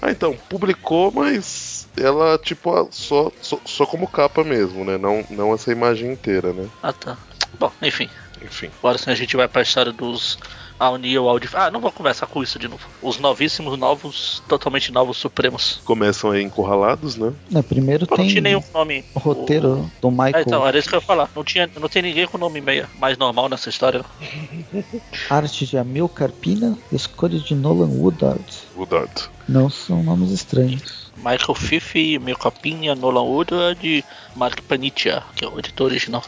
Ah, 0.00 0.10
então, 0.10 0.36
publicou, 0.48 1.10
mas 1.10 1.88
ela, 1.96 2.36
tipo, 2.38 2.88
só, 2.90 3.32
só, 3.40 3.58
só 3.64 3.86
como 3.86 4.06
capa 4.06 4.44
mesmo, 4.44 4.84
né? 4.84 4.98
Não, 4.98 5.24
não 5.30 5.54
essa 5.54 5.72
imagem 5.72 6.12
inteira, 6.12 6.52
né? 6.52 6.68
Ah, 6.82 6.92
tá. 6.92 7.16
Bom, 7.58 7.72
enfim. 7.82 8.08
Enfim. 8.42 8.70
Agora 8.78 8.98
sim 8.98 9.10
a 9.10 9.14
gente 9.14 9.36
vai 9.36 9.48
pra 9.48 9.62
história 9.62 9.92
dos 9.92 10.38
All 10.78 10.98
Dif- 11.38 11.54
Ah, 11.56 11.70
não 11.70 11.80
vou 11.80 11.92
conversar 11.92 12.26
com 12.26 12.42
isso 12.42 12.58
de 12.58 12.66
novo. 12.68 12.82
Os 13.00 13.18
novíssimos, 13.18 13.78
novos, 13.78 14.42
totalmente 14.48 14.90
novos 14.92 15.16
Supremos. 15.16 15.80
Começam 15.84 16.30
aí 16.32 16.42
encurralados, 16.42 17.16
né? 17.16 17.32
Primeiro 17.68 18.06
Não, 18.10 18.16
não 18.18 18.24
tinha 18.24 18.34
tem 18.34 18.42
nenhum 18.42 18.62
nome. 18.74 19.04
o 19.14 19.18
roteiro 19.18 19.90
do 20.02 20.08
Ah, 20.08 20.10
Michael 20.10 20.44
então, 20.46 20.66
era 20.66 20.78
isso 20.78 20.88
que 20.88 20.94
eu 20.94 20.98
ia 21.00 21.06
falar. 21.06 21.30
Não, 21.34 21.44
tinha, 21.44 21.70
não 21.80 21.88
tem 21.88 22.02
ninguém 22.02 22.26
com 22.26 22.36
nome 22.36 22.60
meia, 22.60 22.88
mais 22.98 23.16
normal 23.16 23.48
nessa 23.48 23.68
história. 23.70 24.04
Arte 25.30 25.66
de 25.66 25.78
Amil 25.78 26.08
Carpina 26.08 26.76
e 26.90 26.96
as 26.96 27.06
cores 27.06 27.42
de 27.42 27.54
Nolan 27.54 27.88
Woodard. 27.88 28.44
Woodard. 28.76 29.12
Não 29.48 29.68
são 29.70 30.02
nomes 30.02 30.30
estranhos. 30.30 31.12
Michael 31.16 31.54
Fife, 31.54 32.18
Meu 32.18 32.36
Capinha, 32.36 32.94
Nolan 32.94 33.22
Woodard 33.22 33.86
e 33.86 34.04
Mark 34.34 34.60
Panitia, 34.62 35.22
que 35.36 35.44
é 35.44 35.48
o 35.48 35.58
editor 35.58 35.86
original. 35.86 36.22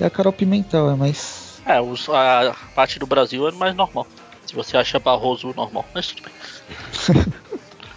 É 0.00 0.06
a 0.06 0.10
Carol 0.10 0.32
Pimentel, 0.32 0.90
é 0.90 0.94
mais. 0.96 1.33
É, 1.66 1.80
os- 1.80 2.08
a 2.08 2.54
parte 2.74 2.98
do 2.98 3.06
Brasil 3.06 3.46
é 3.48 3.52
mais 3.52 3.74
normal. 3.74 4.06
Se 4.46 4.54
você 4.54 4.76
acha 4.76 4.98
Barroso 4.98 5.52
normal, 5.56 5.86
mas 5.94 6.08
tudo 6.08 6.22
bem. 6.22 7.24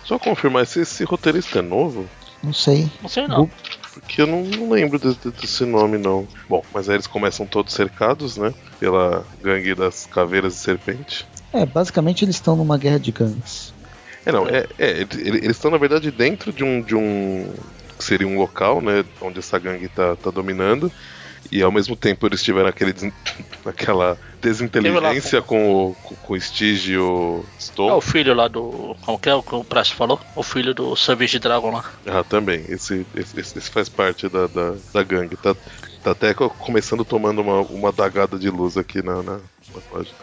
Só 0.04 0.18
confirmar, 0.18 0.64
esse, 0.64 0.80
esse 0.82 1.04
roteirista 1.04 1.60
é 1.60 1.62
novo? 1.62 2.08
Não 2.42 2.54
sei. 2.54 2.90
Não 3.02 3.10
sei 3.10 3.28
não. 3.28 3.50
Porque 3.94 4.22
eu 4.22 4.28
não, 4.28 4.44
não 4.44 4.70
lembro 4.70 4.98
de- 4.98 5.16
de- 5.16 5.32
desse 5.32 5.66
nome, 5.66 5.98
não. 5.98 6.26
Bom, 6.48 6.64
mas 6.74 6.88
aí 6.88 6.96
eles 6.96 7.08
começam 7.08 7.46
todos 7.46 7.74
cercados, 7.74 8.38
né? 8.38 8.54
Pela 8.80 9.26
gangue 9.42 9.76
das 9.76 10.06
caveiras 10.06 10.54
de 10.54 10.60
serpente. 10.60 11.26
É, 11.52 11.66
basicamente 11.66 12.24
eles 12.24 12.36
estão 12.36 12.56
numa 12.56 12.78
guerra 12.78 13.00
de 13.00 13.12
gangues. 13.12 13.74
É, 14.26 14.32
não, 14.32 14.48
é, 14.48 14.66
é, 14.78 14.90
ele- 15.02 15.08
ele- 15.16 15.38
eles 15.40 15.58
estão 15.58 15.72
na 15.72 15.78
verdade 15.78 16.10
dentro 16.12 16.54
de 16.54 16.64
um, 16.64 16.82
de 16.82 16.96
um. 16.96 17.54
que 17.98 18.04
seria 18.04 18.28
um 18.28 18.38
local, 18.38 18.80
né? 18.82 19.04
Onde 19.20 19.40
essa 19.40 19.58
gangue 19.58 19.88
tá, 19.90 20.16
tá 20.16 20.30
dominando. 20.30 20.92
E 21.52 21.62
ao 21.62 21.72
mesmo 21.72 21.96
tempo 21.96 22.26
eles 22.28 22.44
tiveram 22.44 22.68
aquele, 22.70 22.94
des- 22.94 23.12
aquela 23.66 24.18
desinteligência 24.42 25.42
com 25.42 25.88
o, 25.92 25.96
com, 25.96 26.34
o 26.34 26.40
Stige 26.40 26.94
e 26.94 26.98
o 26.98 27.44
É 27.80 27.94
o 27.94 28.02
filho 28.02 28.34
lá 28.34 28.48
do. 28.48 28.96
Como 29.02 29.18
que 29.20 29.30
é 29.30 29.36
o 29.36 29.42
que 29.44 29.56
o 29.56 29.64
Presto 29.64 29.96
falou? 29.96 30.20
O 30.36 30.44
filho 30.44 30.74
do 30.74 30.96
Savage 30.96 31.40
Dragon 31.40 31.72
lá. 31.72 31.84
Ah, 32.06 32.24
também. 32.24 32.66
Esse, 32.68 33.06
esse, 33.16 33.40
esse 33.40 33.62
faz 33.62 33.90
parte 33.90 34.28
da, 34.30 34.48
da, 34.48 34.76
da 34.94 35.04
gangue. 35.04 35.36
Tá, 35.38 35.56
tá 36.04 36.12
até 36.12 36.34
co- 36.34 36.50
começando 36.50 37.04
tomando 37.06 37.42
uma, 37.42 37.62
uma 37.62 37.92
dagada 37.92 38.38
de 38.38 38.50
luz 38.50 38.78
aqui 38.78 39.02
na, 39.02 39.24
na. 39.24 39.40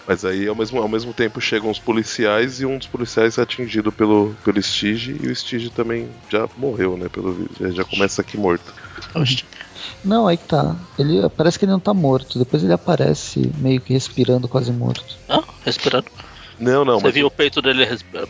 Mas 0.06 0.24
aí 0.24 0.48
ao 0.48 0.54
mesmo, 0.54 0.80
ao 0.80 0.88
mesmo 0.88 1.12
tempo 1.12 1.40
chegam 1.40 1.70
os 1.70 1.78
policiais 1.78 2.60
e 2.60 2.66
um 2.66 2.78
dos 2.78 2.86
policiais 2.86 3.38
é 3.38 3.42
atingido 3.42 3.92
pelo, 3.92 4.34
pelo 4.44 4.62
Stige 4.62 5.18
e 5.22 5.28
o 5.28 5.34
Stige 5.34 5.70
também 5.70 6.08
já 6.28 6.48
morreu, 6.56 6.96
né? 6.96 7.08
Pelo. 7.08 7.48
Já, 7.58 7.70
já 7.70 7.84
começa 7.84 8.22
aqui 8.22 8.36
morto. 8.36 8.74
Não, 10.04 10.26
aí 10.26 10.36
que 10.36 10.44
tá. 10.44 10.76
Ele 10.98 11.28
parece 11.30 11.58
que 11.58 11.64
ele 11.64 11.72
não 11.72 11.80
tá 11.80 11.92
morto. 11.92 12.38
Depois 12.38 12.62
ele 12.62 12.72
aparece 12.72 13.52
meio 13.58 13.80
que 13.80 13.92
respirando, 13.92 14.48
quase 14.48 14.72
morto. 14.72 15.04
Ah, 15.28 15.42
respirando. 15.64 16.06
Não, 16.58 16.84
não, 16.84 16.98
Você 16.98 17.06
mas. 17.06 17.14
viu 17.14 17.26
o 17.26 17.30
peito 17.30 17.60
dele 17.60 17.86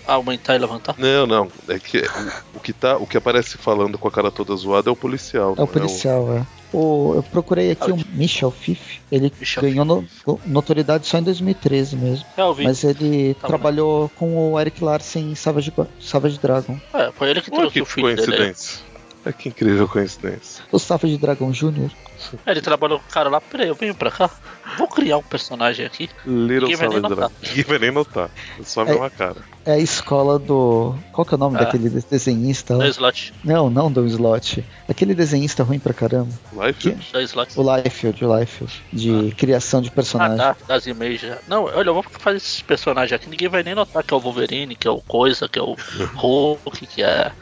aumentar 0.06 0.54
e 0.54 0.58
levantar? 0.58 0.94
Não, 0.98 1.26
não. 1.26 1.48
É 1.68 1.78
que 1.78 1.98
o, 1.98 2.56
o 2.56 2.60
que 2.60 2.72
tá, 2.72 2.96
o 2.96 3.06
que 3.06 3.16
aparece 3.16 3.58
falando 3.58 3.98
com 3.98 4.08
a 4.08 4.10
cara 4.10 4.30
toda 4.30 4.54
zoada 4.56 4.88
é 4.88 4.92
o 4.92 4.96
policial. 4.96 5.54
É 5.58 5.62
o 5.62 5.66
policial, 5.66 6.32
é. 6.36 6.46
O, 6.72 7.12
eu 7.16 7.22
procurei 7.22 7.70
aqui 7.70 7.90
Ah, 7.90 7.94
o 7.94 8.00
Michel 8.14 8.50
Fif. 8.50 9.00
Ele 9.12 9.32
Michel 9.38 9.62
ganhou 9.62 9.84
no- 9.84 10.04
notoriedade 10.44 11.06
só 11.06 11.18
em 11.18 11.22
2013 11.22 11.94
mesmo. 11.96 12.24
É, 12.36 12.40
eu 12.42 12.52
vi. 12.52 12.64
Mas 12.64 12.82
ele 12.82 13.34
Tá 13.34 13.46
trabalhou 13.46 14.08
com 14.16 14.52
o 14.52 14.60
Eric 14.60 14.82
Larsen 14.82 15.30
em 15.30 15.34
Savage, 15.36 15.72
Savage 16.00 16.38
Dragon. 16.40 16.76
É, 16.92 17.12
foi 17.12 17.30
ele 17.30 17.40
que 17.40 17.50
Olha 17.50 17.58
trouxe 17.60 17.74
que 17.74 17.82
o 17.82 17.84
filho 17.84 18.16
dele. 18.16 18.54
É 19.26 19.32
que 19.32 19.48
incrível 19.48 19.88
coincidência. 19.88 20.62
O 20.70 20.78
Savage 20.78 21.16
Dragon 21.16 21.50
Jr. 21.50 21.90
É, 22.46 22.50
ele 22.52 22.60
trabalhou 22.60 22.98
com 23.00 23.06
o 23.06 23.10
cara 23.12 23.28
lá, 23.28 23.40
peraí, 23.40 23.68
eu 23.68 23.74
venho 23.74 23.94
pra 23.94 24.10
cá. 24.10 24.30
Vou 24.78 24.86
criar 24.88 25.18
um 25.18 25.22
personagem 25.22 25.84
aqui. 25.84 26.08
Little 26.26 26.68
Ninguém 26.68 26.76
vai 26.76 26.88
nem 26.88 27.00
Savage 27.00 27.02
notar. 27.02 27.16
Dragon. 27.16 27.34
Ninguém 27.42 27.64
vai 27.64 27.78
nem 27.78 27.90
notar. 27.90 28.30
É 28.60 28.62
só 28.64 28.82
a 28.82 28.84
mesma 28.84 29.10
cara. 29.10 29.36
É 29.66 29.72
a 29.72 29.78
escola 29.78 30.38
do. 30.38 30.94
Qual 31.12 31.24
que 31.24 31.34
é 31.34 31.36
o 31.36 31.38
nome 31.40 31.56
Ah. 31.56 31.60
daquele 31.64 31.88
de- 31.88 32.04
desenhista? 32.10 32.74
lá? 32.74 32.84
Da 32.84 32.88
slot. 32.90 33.32
Não, 33.42 33.70
não 33.70 33.90
do 33.90 34.06
Slot. 34.06 34.64
Aquele 34.88 35.14
desenhista 35.14 35.62
ruim 35.62 35.78
pra 35.78 35.94
caramba. 35.94 36.28
Life? 36.52 36.90
Da 37.12 37.22
slot. 37.22 37.58
O 37.58 37.76
Liefeld, 37.76 38.24
o 38.24 38.38
Liefeld. 38.38 38.82
De 38.92 39.34
criação 39.36 39.80
de 39.80 39.88
Ah, 39.88 39.92
personagem. 39.92 40.36
tá, 40.36 40.56
das 40.68 40.86
imagens. 40.86 41.38
Não, 41.48 41.64
olha, 41.64 41.88
eu 41.88 41.94
vou 41.94 42.02
fazer 42.02 42.36
esses 42.36 42.60
personagens 42.60 43.12
aqui, 43.12 43.28
ninguém 43.30 43.48
vai 43.48 43.62
nem 43.62 43.74
notar 43.74 44.02
que 44.02 44.12
é 44.12 44.16
o 44.16 44.20
Wolverine, 44.20 44.76
que 44.76 44.86
é 44.86 44.90
o 44.90 45.00
Coisa, 45.00 45.48
que 45.48 45.58
é 45.58 45.62
o 45.62 45.74
Hulk, 46.14 46.86
que 46.86 47.02
é. 47.02 47.32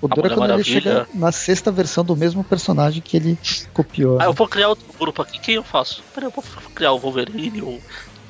O 0.00 0.06
a 0.06 0.14
duro 0.14 0.22
Mulher 0.22 0.34
quando 0.34 0.54
ele 0.54 0.64
chega 0.64 1.08
na 1.14 1.32
sexta 1.32 1.72
versão 1.72 2.04
do 2.04 2.16
mesmo 2.16 2.44
personagem 2.44 3.02
que 3.02 3.16
ele 3.16 3.38
copiou. 3.72 4.20
Ah, 4.20 4.26
eu 4.26 4.32
vou 4.32 4.48
criar 4.48 4.68
outro 4.68 4.86
grupo 4.98 5.22
aqui, 5.22 5.38
quem 5.38 5.54
eu 5.56 5.64
faço? 5.64 6.02
Peraí, 6.14 6.28
eu 6.28 6.32
vou 6.32 6.44
criar 6.74 6.92
o 6.92 6.98
Wolverine, 6.98 7.62
o. 7.62 7.80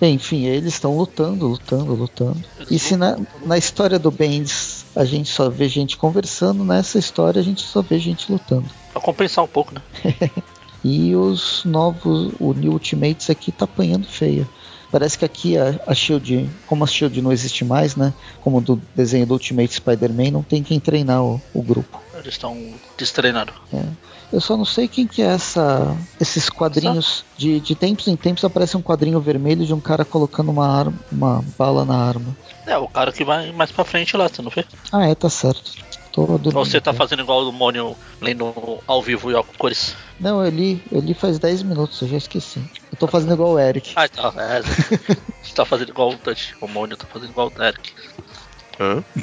Bem, 0.01 0.15
enfim, 0.15 0.45
eles 0.45 0.75
estão 0.75 0.97
lutando, 0.97 1.47
lutando, 1.47 1.95
lutando. 1.95 2.41
Eles 2.59 2.71
E 2.71 2.79
se 2.79 2.97
na, 2.97 3.19
na 3.45 3.59
história 3.59 3.99
do 3.99 4.11
Bendis 4.11 4.87
a 4.95 5.05
gente 5.05 5.29
só 5.29 5.51
vê 5.51 5.69
gente 5.69 5.97
conversando, 5.97 6.65
nessa 6.65 6.99
história 6.99 7.41
a 7.41 7.45
gente 7.45 7.63
só 7.63 7.83
vê 7.83 7.99
gente 7.99 8.31
lutando. 8.31 8.67
Pra 8.93 9.01
compensar 9.01 9.45
um 9.45 9.49
pouco, 9.49 9.75
né? 9.75 9.83
E 10.85 11.15
os 11.17 11.65
novos, 11.65 12.33
o 12.39 12.53
New 12.53 12.73
Ultimates 12.73 13.29
aqui 13.29 13.51
tá 13.51 13.65
apanhando 13.65 14.07
feia. 14.07 14.49
Parece 14.90 15.18
que 15.18 15.25
aqui 15.25 15.59
a, 15.59 15.78
a 15.87 15.95
Shield, 15.95 16.49
como 16.66 16.85
a 16.85 16.87
Shield 16.87 17.21
não 17.21 17.33
existe 17.33 17.64
mais, 17.64 17.95
né? 17.95 18.12
Como 18.42 18.61
do 18.61 18.80
desenho 18.95 19.26
do 19.26 19.35
Ultimate 19.35 19.75
Spider-Man, 19.75 20.30
não 20.30 20.42
tem 20.42 20.62
quem 20.62 20.80
treinar 20.80 21.23
o, 21.23 21.40
o 21.52 21.62
grupo. 21.62 22.00
Eles 22.14 22.35
estão 22.35 22.57
destreinados. 22.97 23.54
É. 23.73 23.83
Eu 24.33 24.40
só 24.40 24.57
não 24.57 24.64
sei 24.64 24.87
quem 24.87 25.07
que 25.07 25.23
é 25.23 25.26
essa, 25.26 25.97
esses 26.21 26.50
quadrinhos. 26.50 27.25
De, 27.37 27.61
de 27.61 27.75
tempos 27.75 28.09
em 28.09 28.16
tempos 28.16 28.45
aparece 28.45 28.76
um 28.76 28.83
quadrinho 28.83 29.21
vermelho 29.21 29.64
de 29.64 29.73
um 29.73 29.80
cara 29.80 30.04
colocando 30.04 30.50
uma, 30.50 30.68
arma, 30.68 30.95
uma 31.11 31.45
bala 31.59 31.85
na 31.85 31.97
arma. 31.97 32.37
É, 32.66 32.76
o 32.76 32.88
cara 32.88 33.11
que 33.11 33.25
vai 33.25 33.52
mais 33.52 33.73
pra 33.73 33.85
frente 33.85 34.16
lá, 34.16 34.28
você 34.28 34.42
não 34.42 34.50
vê? 34.50 34.64
Ah, 34.92 35.07
é, 35.07 35.14
tá 35.14 35.30
certo. 35.30 35.73
Tô 36.12 36.26
dormindo. 36.26 36.52
Você 36.52 36.80
tá 36.80 36.90
aqui. 36.90 36.99
fazendo 36.99 37.23
igual 37.23 37.49
o 37.49 37.52
Mônio 37.52 37.97
lendo 38.21 38.52
ao 38.87 39.00
vivo 39.00 39.30
e 39.30 39.35
ao 39.35 39.45
cores. 39.45 39.95
Não, 40.21 40.45
eu 40.45 40.50
li, 40.50 40.83
eu 40.90 41.00
li 41.00 41.14
faz 41.14 41.38
10 41.38 41.62
minutos, 41.62 42.02
eu 42.02 42.09
já 42.09 42.16
esqueci. 42.16 42.61
Eu 42.99 43.07
tô 43.07 43.07
fazendo 43.07 43.33
igual 43.35 43.50
o 43.52 43.59
Eric. 43.61 43.93
Ah, 43.95 44.09
tá. 44.09 44.33
É, 44.37 44.61
você 44.61 45.55
tá 45.55 45.64
fazendo 45.64 45.90
igual 45.90 46.11
o 46.11 46.17
Dutch. 46.17 46.50
O 46.61 46.67
Mônio 46.67 46.97
tá 46.97 47.07
fazendo 47.07 47.31
igual 47.31 47.52
o 47.57 47.62
Eric. 47.62 47.93
Hã? 48.81 49.05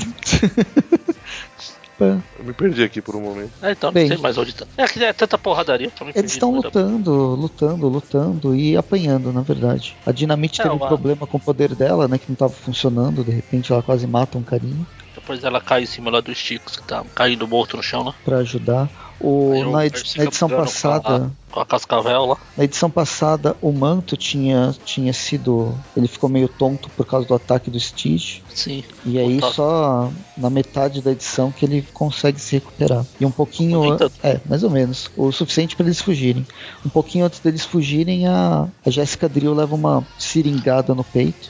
Eu 1.98 2.44
me 2.44 2.52
perdi 2.54 2.84
aqui 2.84 3.02
por 3.02 3.16
um 3.16 3.22
momento. 3.22 3.52
É, 3.62 3.72
então 3.72 3.90
Bem. 3.92 4.04
não 4.10 4.16
sei 4.16 4.22
mais 4.22 4.38
onde 4.38 4.54
tá. 4.54 4.66
É 4.78 4.86
que 4.86 5.02
é 5.04 5.14
tanta 5.14 5.38
porradaria. 5.38 5.90
tô 5.92 6.04
me 6.04 6.12
Eles 6.14 6.34
estão 6.34 6.54
lutando, 6.54 7.12
lutando, 7.36 7.88
lutando 7.88 8.54
e 8.56 8.76
apanhando, 8.76 9.32
na 9.32 9.42
verdade. 9.42 9.96
A 10.06 10.12
Dinamite 10.12 10.60
É, 10.60 10.64
teve 10.64 10.76
um 10.76 10.78
uma- 10.78 10.88
problema 10.90 11.26
com 11.26 11.38
o 11.38 11.40
poder 11.40 11.74
dela, 11.74 12.06
né? 12.08 12.18
Que 12.18 12.28
não 12.28 12.36
tava 12.36 12.52
funcionando, 12.52 13.24
de 13.24 13.32
repente 13.32 13.72
ela 13.72 13.82
quase 13.82 14.06
mata 14.08 14.38
um 14.38 14.44
carinha 14.44 14.86
Depois 15.14 15.42
ela 15.46 15.62
cai 15.62 15.84
em 15.84 15.86
cima 15.86 16.12
lá 16.12 16.20
do 16.20 16.36
Sticks, 16.36 16.76
que 16.76 16.84
tá 16.84 17.02
caindo 17.16 17.48
morto 17.48 17.78
no 17.78 17.84
chão 17.84 18.04
lá. 18.04 18.14
pra 18.26 18.38
ajudar. 18.40 18.90
O, 19.26 19.50
o 19.50 19.72
na, 19.72 19.88
edi- 19.88 20.04
na 20.18 20.24
edição 20.26 20.48
passada. 20.48 21.32
Com 21.50 21.60
a, 21.60 21.64
a 21.64 21.66
Cascavel 21.66 22.26
lá. 22.26 22.38
Na 22.56 22.64
edição 22.64 22.92
passada, 22.92 23.56
o 23.60 23.72
manto 23.72 24.16
tinha, 24.16 24.76
tinha 24.86 25.12
sido. 25.14 25.76
Ele 25.98 26.08
ficou 26.08 26.30
meio 26.30 26.48
tonto 26.48 26.90
por 26.92 27.06
causa 27.08 27.28
do 27.28 27.34
ataque 27.34 27.72
do 27.72 27.80
Stitch. 27.80 28.42
Sim. 28.54 28.84
E 29.04 29.18
aí 29.18 29.40
Puta. 29.40 29.54
só 29.54 30.12
na 30.38 30.50
metade 30.50 31.02
da 31.02 31.12
edição 31.12 31.52
que 31.52 31.66
ele 31.66 31.82
consegue 31.94 32.40
se 32.40 32.56
recuperar. 32.56 33.04
E 33.20 33.26
um 33.26 33.32
pouquinho. 33.32 33.98
É, 34.22 34.40
mais 34.46 34.64
ou 34.64 34.70
menos. 34.70 35.10
O 35.18 35.32
suficiente 35.32 35.76
para 35.76 35.88
eles 35.88 36.00
fugirem. 36.02 36.46
Um 36.86 36.90
pouquinho 36.90 37.26
antes 37.26 37.40
deles 37.40 37.66
fugirem, 37.66 38.28
a, 38.28 38.68
a 38.86 38.90
Jessica 38.92 39.28
Drill 39.28 39.56
leva 39.56 39.74
uma 39.74 40.06
seringada 40.20 40.94
no 40.94 41.04
peito. 41.04 41.50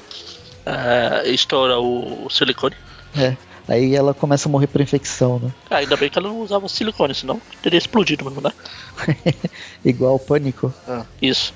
É, 0.66 1.30
estoura 1.30 1.78
o 1.78 2.30
silicone. 2.30 2.76
É. 3.18 3.36
Aí 3.68 3.96
ela 3.96 4.14
começa 4.14 4.48
a 4.48 4.52
morrer 4.52 4.68
por 4.68 4.80
infecção, 4.82 5.40
né? 5.40 5.52
Ah, 5.70 5.78
ainda 5.78 5.98
bem 5.98 6.10
que 6.10 6.20
ela 6.20 6.30
não 6.30 6.40
usava 6.40 6.68
silicone, 6.70 7.16
senão 7.16 7.42
teria 7.62 7.78
explodido 7.80 8.24
mesmo, 8.26 8.42
né? 8.42 8.52
Igual 9.84 10.16
o 10.16 10.20
pânico. 10.20 10.74
Isso. 11.22 11.54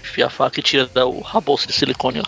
Enfia 0.00 0.26
a 0.26 0.30
faca 0.30 0.58
e 0.60 0.62
tira 0.62 0.88
o 1.06 1.20
rabolso 1.20 1.66
de 1.66 1.72
silicone, 1.72 2.20
ó. 2.20 2.24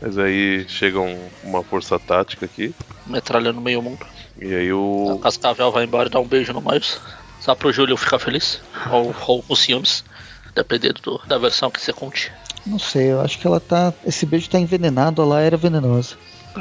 Mas 0.00 0.18
aí 0.18 0.66
chega 0.68 1.00
um- 1.00 1.28
uma 1.42 1.62
força 1.62 1.98
tática 1.98 2.46
aqui. 2.46 2.74
Metralhando 3.06 3.60
meio 3.60 3.80
mundo. 3.82 4.06
E 4.40 4.54
aí 4.54 4.70
A 4.70 4.76
o. 4.76 5.18
Cascavel 5.22 5.70
vai 5.72 5.84
embora 5.84 6.08
e 6.08 6.12
dá 6.12 6.20
um 6.20 6.26
beijo 6.26 6.52
no 6.52 6.60
Miles. 6.60 7.00
Só 7.40 7.54
pro 7.54 7.72
Júlio 7.72 7.96
ficar 7.96 8.18
feliz. 8.18 8.60
Ou, 8.90 9.14
ou 9.26 9.42
com 9.42 9.54
ciúmes. 9.54 10.04
Dependendo 10.54 11.00
do- 11.02 11.20
da 11.26 11.38
versão 11.38 11.70
que 11.70 11.80
você 11.80 11.92
conte. 11.92 12.32
Não 12.66 12.78
sei, 12.78 13.12
eu 13.12 13.20
acho 13.20 13.38
que 13.38 13.46
ela 13.46 13.60
tá. 13.60 13.94
Esse 14.04 14.26
beijo 14.26 14.50
tá 14.50 14.58
envenenado, 14.58 15.22
ela 15.22 15.40
era 15.40 15.56
venenosa. 15.56 16.16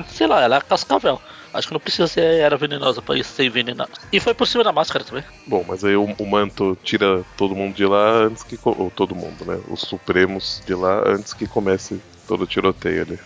Sei 0.10 0.28
lá, 0.28 0.42
ela 0.44 0.56
é 0.56 0.60
a 0.60 0.62
Cascavel. 0.62 1.20
Acho 1.58 1.70
que 1.70 1.74
não 1.74 1.80
precisa 1.80 2.06
ser 2.06 2.22
era 2.22 2.56
venenosa 2.56 3.02
pra 3.02 3.18
isso 3.18 3.34
ser 3.34 3.46
envenenada. 3.46 3.90
E 4.14 4.20
foi 4.20 4.36
por 4.36 4.46
cima 4.46 4.64
da 4.64 4.72
máscara 4.72 5.04
também. 5.04 5.24
Bom, 5.48 5.66
mas 5.68 5.84
aí 5.84 5.96
o, 5.96 6.04
o 6.04 6.26
manto 6.28 6.78
tira 6.84 7.26
todo 7.36 7.56
mundo 7.56 7.74
de 7.74 7.84
lá 7.84 8.12
antes 8.12 8.44
que. 8.44 8.60
Ou 8.64 8.92
todo 8.92 9.16
mundo, 9.16 9.44
né? 9.44 9.60
Os 9.68 9.82
Supremos 9.82 10.62
de 10.68 10.76
lá 10.76 11.02
antes 11.04 11.34
que 11.34 11.48
comece 11.48 12.00
todo 12.28 12.44
o 12.44 12.48
tiroteio 12.48 13.02
ali. 13.02 13.20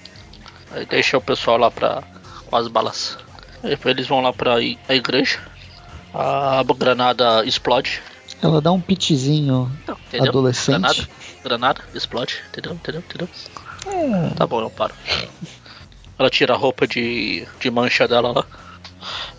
Aí 0.71 0.85
deixa 0.85 1.17
o 1.17 1.21
pessoal 1.21 1.57
lá 1.57 1.69
pra. 1.69 2.03
com 2.45 2.55
as 2.55 2.69
balas. 2.69 3.17
Aí 3.61 3.77
eles 3.83 4.07
vão 4.07 4.21
lá 4.21 4.31
pra 4.31 4.55
a 4.55 4.95
igreja. 4.95 5.37
A 6.13 6.63
granada 6.77 7.43
explode. 7.43 8.01
Ela 8.41 8.61
dá 8.61 8.71
um 8.71 8.79
pitizinho 8.79 9.69
Não, 9.85 9.97
adolescente. 10.25 10.79
Granada, 10.79 11.09
granada, 11.43 11.81
explode, 11.93 12.41
entendeu? 12.47 12.71
Entendeu? 12.71 13.01
Entendeu? 13.01 13.29
Tá 14.37 14.47
bom, 14.47 14.61
eu 14.61 14.69
paro. 14.69 14.95
Ela 16.21 16.29
tira 16.29 16.53
a 16.53 16.57
roupa 16.57 16.85
de, 16.85 17.47
de 17.59 17.71
mancha 17.71 18.07
dela 18.07 18.31
lá. 18.31 18.45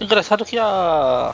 Engraçado 0.01 0.45
que 0.45 0.59
a. 0.59 1.33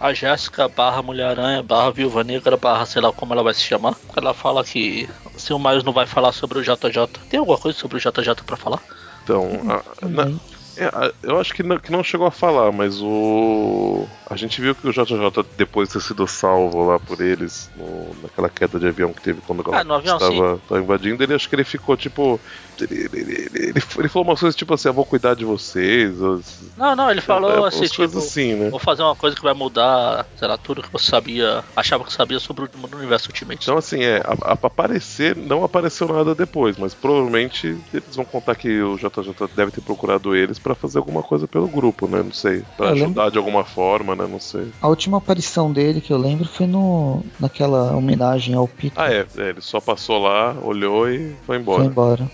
A 0.00 0.14
Jéssica 0.14 0.68
barra 0.68 1.02
Mulher-Aranha, 1.02 1.60
barra 1.60 1.90
Viúva 1.90 2.22
Negra, 2.22 2.56
barra 2.56 2.86
sei 2.86 3.02
lá 3.02 3.12
como 3.12 3.34
ela 3.34 3.42
vai 3.42 3.52
se 3.52 3.62
chamar. 3.62 3.96
Ela 4.16 4.32
fala 4.32 4.62
que 4.64 5.08
se 5.36 5.52
o 5.52 5.58
Miles 5.58 5.82
não 5.82 5.92
vai 5.92 6.06
falar 6.06 6.30
sobre 6.32 6.58
o 6.58 6.62
JJ. 6.62 7.08
Tem 7.28 7.38
alguma 7.40 7.58
coisa 7.58 7.76
sobre 7.76 7.96
o 7.96 8.00
JJ 8.00 8.36
pra 8.46 8.56
falar? 8.56 8.80
Então, 9.24 9.44
a- 9.68 10.06
na- 10.06 10.24
Também. 10.24 10.40
É, 10.78 11.12
eu 11.22 11.40
acho 11.40 11.52
que 11.52 11.62
não, 11.62 11.78
que 11.78 11.90
não 11.90 12.02
chegou 12.04 12.26
a 12.26 12.30
falar, 12.30 12.70
mas 12.72 13.00
o. 13.02 14.06
A 14.30 14.36
gente 14.36 14.60
viu 14.60 14.74
que 14.74 14.86
o 14.86 14.92
JJ, 14.92 15.44
depois 15.56 15.88
de 15.88 15.94
ter 15.94 16.00
sido 16.00 16.26
salvo 16.26 16.84
lá 16.84 16.98
por 17.00 17.20
eles, 17.20 17.70
no- 17.74 18.14
naquela 18.22 18.48
queda 18.48 18.78
de 18.78 18.86
avião 18.86 19.12
que 19.12 19.22
teve 19.22 19.40
quando 19.40 19.66
o 19.66 19.74
Ah, 19.74 19.82
no 19.82 19.94
avião, 19.94 20.16
estava, 20.18 20.54
estava 20.56 20.80
invadindo, 20.80 21.22
ele 21.22 21.34
acho 21.34 21.48
que 21.48 21.54
ele 21.54 21.64
ficou 21.64 21.96
tipo. 21.96 22.38
Ele, 22.80 23.08
ele, 23.12 23.48
ele, 23.54 23.72
ele- 23.98 24.08
falou 24.08 24.28
umas 24.28 24.38
coisas 24.40 24.54
tipo 24.54 24.72
assim: 24.74 24.88
eu 24.88 24.94
vou 24.94 25.04
cuidar 25.04 25.34
de 25.34 25.44
vocês. 25.44 26.20
os- 26.20 26.72
Não, 26.76 26.94
não, 26.94 27.10
ele 27.10 27.20
falou 27.20 27.50
é, 27.64 27.68
assim, 27.68 27.86
tipo. 27.86 28.18
assim, 28.18 28.54
né? 28.54 28.70
Vou 28.70 28.78
fazer 28.78 29.02
uma 29.02 29.16
coisa 29.16 29.34
que 29.34 29.42
vai 29.42 29.54
mudar, 29.54 30.26
sei 30.36 30.46
lá, 30.46 30.56
tudo 30.58 30.82
que 30.82 30.92
você 30.92 31.06
sabia, 31.10 31.64
achava 31.74 32.04
que 32.04 32.12
sabia 32.12 32.38
sobre 32.38 32.64
o 32.66 32.96
universo 32.96 33.28
Ultimate. 33.28 33.62
Então, 33.62 33.78
assim, 33.78 34.02
é, 34.04 34.18
a, 34.18 34.52
a, 34.52 34.52
aparecer, 34.52 35.34
não 35.36 35.64
apareceu 35.64 36.06
nada 36.08 36.34
depois, 36.34 36.76
mas 36.76 36.94
provavelmente 36.94 37.76
eles 37.92 38.14
vão 38.14 38.24
contar 38.24 38.54
que 38.54 38.80
o 38.80 38.96
JJ 38.96 39.48
deve 39.56 39.72
ter 39.72 39.80
procurado 39.80 40.36
eles 40.36 40.58
pra 40.68 40.74
fazer 40.74 40.98
alguma 40.98 41.22
coisa 41.22 41.46
pelo 41.48 41.66
grupo, 41.66 42.06
né? 42.06 42.22
Não 42.22 42.32
sei. 42.32 42.62
Pra 42.76 42.86
Eu 42.88 42.92
ajudar 42.92 43.06
lembro- 43.24 43.30
de 43.32 43.38
alguma 43.38 43.64
forma, 43.64 44.14
né? 44.14 44.26
Não 44.30 44.38
sei. 44.40 44.70
A 44.80 44.88
última 44.88 45.18
aparição 45.18 45.72
dele 45.72 46.00
que 46.00 46.12
eu 46.12 46.18
lembro 46.18 46.44
foi 46.46 46.66
no 46.66 47.22
naquela 47.40 47.96
homenagem 47.96 48.54
ao 48.54 48.68
Peter. 48.68 48.92
Ah, 49.02 49.10
é, 49.12 49.26
é, 49.38 49.48
ele 49.50 49.60
só 49.60 49.80
passou 49.80 50.18
lá, 50.18 50.54
olhou 50.62 51.08
e 51.10 51.34
foi 51.46 51.56
embora. 51.56 51.78
Foi 51.82 51.86
embora. 51.90 52.30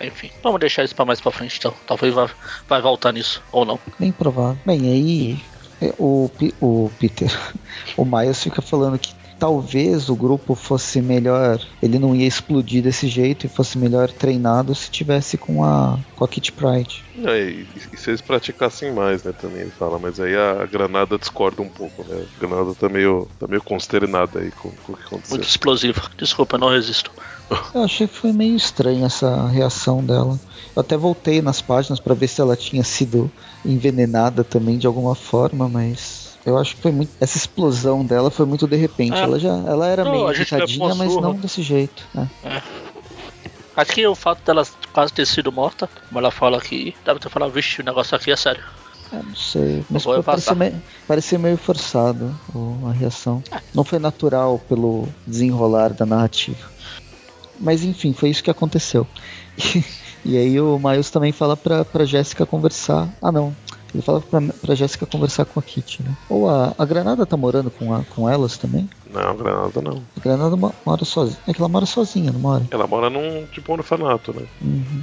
Enfim, 0.00 0.30
vamos 0.42 0.58
deixar 0.60 0.82
isso 0.84 0.94
pra 0.94 1.04
mais 1.04 1.20
pra 1.20 1.30
frente 1.30 1.56
então. 1.58 1.72
Talvez 1.86 2.12
vai, 2.12 2.28
vai 2.68 2.80
voltar 2.82 3.12
nisso, 3.12 3.42
ou 3.52 3.64
não. 3.64 3.78
Bem 3.98 4.10
provável. 4.10 4.58
Bem, 4.66 4.80
aí 4.80 5.40
é, 5.80 5.94
o, 5.98 6.28
o 6.60 6.90
Peter, 6.98 7.30
o 7.96 8.04
Miles 8.04 8.42
fica 8.42 8.60
falando 8.60 8.98
que 8.98 9.14
talvez 9.38 10.08
o 10.08 10.16
grupo 10.16 10.54
fosse 10.54 11.00
melhor, 11.00 11.60
ele 11.82 11.98
não 11.98 12.14
ia 12.14 12.26
explodir 12.26 12.82
desse 12.82 13.08
jeito 13.08 13.46
e 13.46 13.48
fosse 13.48 13.78
melhor 13.78 14.10
treinado 14.10 14.74
se 14.74 14.90
tivesse 14.90 15.38
com 15.38 15.64
a 15.64 15.98
com 16.16 16.24
a 16.24 16.28
Kit 16.28 16.50
Pride. 16.52 17.04
É, 17.24 17.40
e, 17.40 17.66
e 17.92 17.96
se 17.96 18.10
eles 18.10 18.20
praticassem 18.20 18.92
mais, 18.92 19.22
né? 19.22 19.32
Também 19.32 19.62
ele 19.62 19.70
fala, 19.70 19.98
mas 19.98 20.18
aí 20.20 20.34
a, 20.36 20.66
granada 20.66 21.18
discorda 21.18 21.62
um 21.62 21.68
pouco, 21.68 22.04
né? 22.04 22.24
A 22.36 22.40
granada 22.40 22.74
tá 22.74 22.88
meio, 22.88 23.28
tá 23.38 23.46
meio 23.46 23.62
consternada 23.62 24.40
aí 24.40 24.50
com, 24.50 24.70
com 24.70 24.92
o 24.92 24.96
que 24.96 25.02
aconteceu. 25.04 25.36
Muito 25.36 25.48
explosivo. 25.48 26.02
Desculpa, 26.16 26.58
não 26.58 26.70
resisto. 26.70 27.10
Eu 27.74 27.82
achei 27.82 28.06
que 28.06 28.14
foi 28.14 28.32
meio 28.32 28.56
estranha 28.56 29.06
essa 29.06 29.46
reação 29.46 30.04
dela. 30.04 30.38
Eu 30.74 30.80
até 30.80 30.96
voltei 30.96 31.40
nas 31.40 31.60
páginas 31.60 32.00
para 32.00 32.14
ver 32.14 32.28
se 32.28 32.40
ela 32.40 32.56
tinha 32.56 32.84
sido 32.84 33.30
envenenada 33.64 34.44
também 34.44 34.78
de 34.78 34.86
alguma 34.86 35.14
forma, 35.14 35.68
mas 35.68 36.27
eu 36.48 36.58
acho 36.58 36.76
que 36.76 36.82
foi 36.82 36.92
muito 36.92 37.10
essa 37.20 37.36
explosão 37.36 38.04
dela 38.04 38.30
foi 38.30 38.46
muito 38.46 38.66
de 38.66 38.76
repente. 38.76 39.14
É. 39.14 39.22
Ela 39.22 39.38
já 39.38 39.50
ela 39.66 39.86
era 39.86 40.04
Não, 40.04 40.12
meio 40.12 40.26
a 40.28 40.32
gente 40.34 40.52
levou 40.52 40.66
irritadinha, 40.68 40.94
uma 40.94 40.94
mas 40.94 41.14
não 41.16 41.34
desse 41.34 41.62
jeito. 41.62 42.02
né? 42.14 42.28
Acho 43.76 43.92
que 43.92 44.06
o 44.06 44.14
fato 44.14 44.42
dela 44.44 44.66
quase 44.92 45.12
ter 45.12 45.26
sido 45.26 45.52
morta, 45.52 45.88
como 46.08 46.18
ela 46.18 46.30
fala 46.30 46.60
que 46.60 46.96
deve 47.04 47.20
ter 47.20 47.28
falado, 47.28 47.52
vixe, 47.52 47.80
o 47.80 47.84
negócio 47.84 48.16
aqui 48.16 48.32
é 48.32 48.36
sério. 48.36 48.62
Eu 49.12 49.22
não 49.22 49.36
sei, 49.36 49.84
mas 49.88 50.04
passar. 50.04 50.22
parecia, 50.22 50.54
meio, 50.54 50.82
parecia 51.06 51.38
meio 51.38 51.56
forçado 51.56 52.34
a 52.86 52.92
reação. 52.92 53.42
Não 53.72 53.84
foi 53.84 53.98
natural 53.98 54.60
pelo 54.68 55.08
desenrolar 55.26 55.92
da 55.92 56.04
narrativa. 56.04 56.68
Mas 57.58 57.84
enfim, 57.84 58.12
foi 58.12 58.30
isso 58.30 58.42
que 58.42 58.50
aconteceu. 58.50 59.06
E, 60.24 60.36
aí 60.36 60.60
o 60.60 60.78
Miles 60.78 61.10
também 61.10 61.30
fala 61.32 61.56
pra, 61.56 61.84
pra 61.84 62.04
Jéssica 62.04 62.44
conversar. 62.44 63.08
Ah 63.22 63.30
não. 63.30 63.54
Ele 63.94 64.02
fala 64.02 64.20
pra, 64.20 64.40
pra 64.40 64.74
Jéssica 64.74 65.06
conversar 65.06 65.44
com 65.46 65.58
a 65.58 65.62
Kitty, 65.62 66.02
né? 66.02 66.14
Ou 66.28 66.48
a, 66.48 66.74
a 66.76 66.84
Granada 66.84 67.24
tá 67.24 67.36
morando 67.36 67.70
com, 67.70 67.94
a, 67.94 68.04
com 68.04 68.28
elas 68.28 68.58
também? 68.58 68.88
Não, 69.10 69.34
granada 69.36 69.80
não. 69.80 70.02
A 70.16 70.20
Granada 70.20 70.56
mo- 70.56 70.74
mora 70.84 71.04
sozinha. 71.04 71.38
É 71.46 71.52
que 71.54 71.60
ela 71.60 71.68
mora 71.68 71.86
sozinha, 71.86 72.30
não 72.30 72.40
mora? 72.40 72.66
Ela 72.70 72.86
mora 72.86 73.08
num 73.08 73.46
tipo 73.46 73.72
orfanato, 73.72 74.32
né? 74.34 74.46
Uhum. 74.60 75.02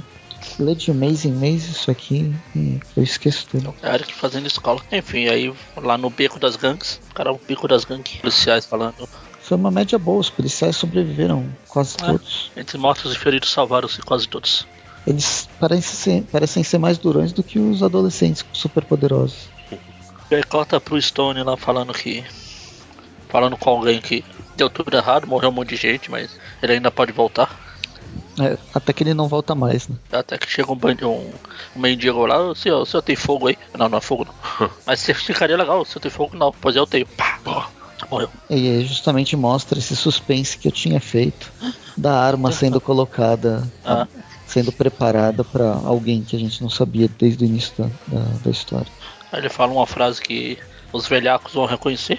Lê 0.60 0.74
de 0.76 0.92
mês 0.92 1.24
em 1.24 1.32
mês 1.32 1.66
isso 1.68 1.90
aqui 1.90 2.32
e 2.54 2.78
eu 2.96 3.02
esqueço 3.02 3.46
tudo. 3.50 3.74
É 3.82 3.90
a 3.90 3.94
Eric 3.94 4.14
fazendo 4.14 4.46
escola. 4.46 4.80
Enfim, 4.92 5.26
aí 5.26 5.52
lá 5.76 5.98
no 5.98 6.08
beco 6.08 6.38
das 6.38 6.54
gangues, 6.54 7.00
cara, 7.14 7.32
o 7.32 7.40
beco 7.48 7.66
das 7.66 7.84
gangues, 7.84 8.16
policiais 8.18 8.64
falando. 8.64 9.08
Foi 9.40 9.56
uma 9.56 9.70
média 9.70 9.98
boa, 9.98 10.20
os 10.20 10.30
policiais 10.30 10.76
sobreviveram 10.76 11.44
quase 11.68 11.96
É. 12.00 12.06
todos. 12.06 12.50
Entre 12.56 12.78
mortos 12.78 13.12
e 13.12 13.18
feridos 13.18 13.50
salvaram-se 13.50 14.00
quase 14.02 14.28
todos. 14.28 14.66
Eles 15.06 15.48
parecem 15.60 15.94
ser, 15.94 16.22
parecem 16.30 16.62
ser 16.64 16.78
mais 16.78 16.98
durões 16.98 17.32
do 17.32 17.42
que 17.42 17.58
os 17.58 17.82
adolescentes 17.82 18.44
super 18.52 18.84
poderosos. 18.84 19.48
E 20.30 20.34
aí 20.34 20.42
corta 20.42 20.80
pro 20.80 21.00
Stone 21.00 21.42
lá 21.42 21.56
falando 21.56 21.92
que. 21.92 22.24
Falando 23.28 23.56
com 23.56 23.70
alguém 23.70 24.00
que 24.00 24.24
deu 24.56 24.70
tudo 24.70 24.96
errado, 24.96 25.26
morreu 25.26 25.50
um 25.50 25.52
monte 25.52 25.70
de 25.70 25.76
gente, 25.76 26.10
mas 26.10 26.30
ele 26.62 26.72
ainda 26.74 26.90
pode 26.90 27.12
voltar. 27.12 27.64
É, 28.40 28.56
até 28.74 28.92
que 28.92 29.02
ele 29.02 29.14
não 29.14 29.28
volta 29.28 29.54
mais, 29.54 29.88
né? 29.88 29.96
Até 30.12 30.36
que 30.36 30.48
chega 30.50 30.70
um, 30.70 30.76
bandi- 30.76 31.04
um, 31.04 31.32
um 31.74 31.80
mendigo 31.80 32.26
lá, 32.26 32.38
o 32.38 32.54
senhor, 32.54 32.82
o 32.82 32.86
senhor 32.86 33.02
tem 33.02 33.16
fogo 33.16 33.48
aí? 33.48 33.56
Não, 33.76 33.88
não 33.88 33.98
é 33.98 34.00
fogo 34.00 34.26
não. 34.26 34.70
Mas 34.86 35.00
você 35.00 35.14
ficaria 35.14 35.56
legal, 35.56 35.80
o 35.80 35.84
senhor 35.84 36.00
tem 36.00 36.10
fogo? 36.10 36.36
Não, 36.36 36.52
pois 36.60 36.76
eu 36.76 36.86
tenho. 36.86 37.06
Pá, 37.06 37.38
pô, 37.42 37.62
morreu. 38.10 38.28
E 38.50 38.54
aí 38.54 38.84
justamente 38.84 39.36
mostra 39.36 39.78
esse 39.78 39.96
suspense 39.96 40.58
que 40.58 40.68
eu 40.68 40.72
tinha 40.72 41.00
feito 41.00 41.50
da 41.96 42.18
arma 42.20 42.50
sendo 42.52 42.80
colocada, 42.80 43.66
Ah. 43.84 44.06
Sendo 44.56 44.72
preparada 44.72 45.44
pra 45.44 45.74
alguém 45.84 46.22
que 46.22 46.34
a 46.34 46.38
gente 46.38 46.62
não 46.62 46.70
sabia 46.70 47.10
desde 47.18 47.44
o 47.44 47.46
início 47.46 47.74
da, 47.76 47.90
da, 48.06 48.24
da 48.42 48.50
história. 48.50 48.90
Aí 49.30 49.40
ele 49.40 49.50
fala 49.50 49.70
uma 49.70 49.86
frase 49.86 50.22
que 50.22 50.58
os 50.94 51.06
velhacos 51.06 51.52
vão 51.52 51.66
reconhecer. 51.66 52.18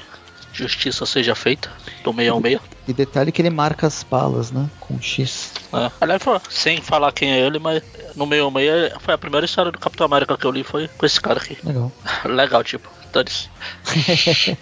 Justiça 0.53 1.03
seja 1.07 1.33
feita, 1.33 1.67
do 2.03 2.13
616. 2.13 2.61
E 2.87 2.93
detalhe 2.93 3.31
que 3.31 3.41
ele 3.41 3.49
marca 3.49 3.87
as 3.87 4.03
balas, 4.03 4.51
né? 4.51 4.69
Com 4.79 5.01
X. 5.01 5.51
É. 5.73 5.91
Aliás, 5.99 6.21
sem 6.47 6.79
falar 6.79 7.11
quem 7.11 7.31
é 7.31 7.39
ele, 7.39 7.57
mas 7.57 7.81
no 8.15 8.27
616 8.27 8.93
foi 9.01 9.15
a 9.15 9.17
primeira 9.17 9.45
história 9.47 9.71
do 9.71 9.79
Capitão 9.79 10.05
América 10.05 10.37
que 10.37 10.45
eu 10.45 10.51
li, 10.51 10.63
foi 10.63 10.87
com 10.87 11.05
esse 11.07 11.19
cara 11.19 11.39
aqui. 11.39 11.57
Legal. 11.63 11.91
Legal, 12.23 12.63
tipo, 12.63 12.87
dane-se. 13.11 13.49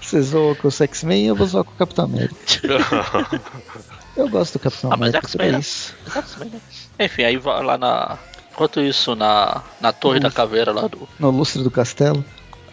Você 0.00 0.20
zoa 0.22 0.56
com 0.56 0.66
o 0.66 0.70
X-Men 0.72 1.28
eu 1.28 1.36
vou 1.36 1.46
zoar 1.46 1.62
com 1.64 1.72
o 1.72 1.76
Capitão 1.76 2.04
América. 2.04 2.36
Eu 4.16 4.28
gosto 4.28 4.54
do 4.54 4.58
Capitão 4.60 4.92
Ah, 4.92 4.96
mas 4.96 5.08
América, 5.10 5.26
X-Men, 5.28 5.48
é 5.48 5.52
né? 5.52 5.58
isso. 5.58 5.94
X-Men, 6.14 6.50
né? 6.50 6.60
Enfim, 7.00 7.24
aí 7.24 7.36
vai 7.36 7.62
lá 7.64 7.76
na. 7.78 8.18
Enquanto 8.52 8.80
isso, 8.80 9.14
na, 9.16 9.62
na 9.80 9.92
torre 9.92 10.20
da 10.20 10.30
caveira 10.30 10.72
lá 10.72 10.86
do. 10.86 11.08
No 11.18 11.30
lustre 11.30 11.62
do 11.62 11.70
castelo. 11.70 12.24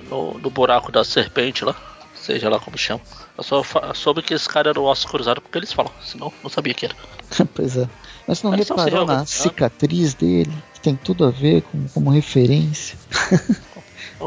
No, 0.10 0.38
no 0.38 0.50
buraco 0.50 0.92
da 0.92 1.04
serpente 1.04 1.66
lá. 1.66 1.76
Seja 2.14 2.50
lá 2.50 2.60
como 2.60 2.78
chama. 2.78 3.02
Eu 3.36 3.44
só 3.44 3.64
soube 3.96 4.22
que 4.22 4.34
esse 4.36 4.48
cara 4.48 4.70
era 4.70 4.80
o 4.80 4.84
osso 4.86 5.08
cruzado 5.08 5.42
porque 5.42 5.58
eles 5.58 5.74
falam, 5.74 5.92
senão 6.06 6.32
não 6.44 6.50
sabia 6.52 6.74
que 6.76 6.86
era. 6.86 6.96
pois 7.56 7.76
é. 7.78 7.90
Mas 8.28 8.44
não 8.44 8.54
Eles 8.54 8.70
reparou 8.70 9.06
na 9.08 9.26
cicatriz 9.26 10.14
dele? 10.14 10.52
Que 10.76 10.82
tem 10.82 10.96
tudo 10.96 11.26
a 11.26 11.32
ver 11.32 11.64
com 11.64 11.88
como 11.90 12.12
referência. 12.12 12.98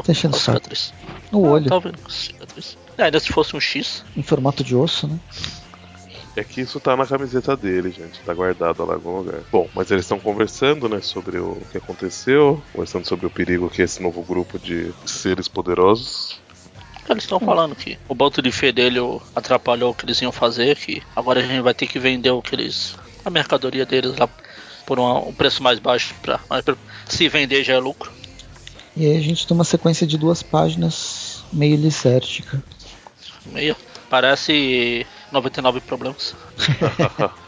Tá 0.03 0.11
enchendo 0.11 0.35
o 0.35 0.39
saco. 0.39 0.67
No 1.31 1.45
Ah, 1.45 1.49
olho, 1.51 1.79
vendo? 1.79 1.97
Cicatriz. 2.11 2.77
É, 2.97 3.03
ainda 3.03 3.17
se 3.17 3.31
fosse 3.31 3.55
um 3.55 3.61
X. 3.61 4.03
em 4.17 4.21
formato 4.21 4.61
de 4.61 4.75
osso, 4.75 5.07
né? 5.07 5.17
É 6.35 6.43
que 6.43 6.59
isso 6.61 6.79
tá 6.81 6.97
na 6.97 7.05
camiseta 7.05 7.55
dele, 7.55 7.91
gente. 7.91 8.19
Tá 8.25 8.33
guardado 8.33 8.83
lá 8.85 8.93
em 8.93 8.95
algum 8.97 9.17
lugar. 9.19 9.39
Bom, 9.51 9.69
mas 9.73 9.89
eles 9.89 10.03
estão 10.03 10.19
conversando, 10.19 10.89
né, 10.89 10.99
sobre 11.01 11.39
o 11.39 11.61
que 11.71 11.77
aconteceu, 11.77 12.61
conversando 12.73 13.07
sobre 13.07 13.25
o 13.25 13.29
perigo 13.29 13.69
que 13.69 13.81
é 13.81 13.85
esse 13.85 14.03
novo 14.03 14.21
grupo 14.21 14.59
de 14.59 14.91
seres 15.05 15.47
poderosos. 15.47 16.39
Eles 17.07 17.23
estão 17.23 17.39
falando 17.39 17.75
que 17.75 17.97
o 18.09 18.15
banco 18.15 18.41
de 18.41 18.51
fé 18.51 18.71
dele 18.71 18.99
atrapalhou 19.35 19.91
o 19.91 19.93
que 19.93 20.05
eles 20.05 20.19
iam 20.21 20.31
fazer, 20.31 20.75
que 20.75 21.01
agora 21.15 21.39
a 21.39 21.43
gente 21.43 21.61
vai 21.61 21.73
ter 21.73 21.87
que 21.87 21.99
vender 21.99 22.31
o 22.31 22.41
que 22.41 22.55
eles. 22.55 22.95
a 23.23 23.29
mercadoria 23.31 23.85
deles 23.87 24.15
lá 24.17 24.29
por 24.85 24.99
uma- 24.99 25.19
um 25.19 25.33
preço 25.33 25.63
mais 25.63 25.79
baixo. 25.79 26.13
Pra, 26.21 26.39
mas 26.47 26.63
pra- 26.63 26.75
se 27.07 27.27
vender 27.27 27.63
já 27.63 27.73
é 27.73 27.79
lucro. 27.79 28.11
E 28.95 29.03
aí 29.05 29.17
a 29.17 29.19
gente 29.21 29.47
tem 29.47 29.55
uma 29.55 29.63
sequência 29.63 30.05
de 30.05 30.15
duas 30.15 30.43
páginas 30.43 31.43
meio 31.51 31.75
lisérgica. 31.75 32.63
Meio. 33.47 33.75
Parece 34.11 35.05
99 35.35 35.79
problemas. 35.81 36.33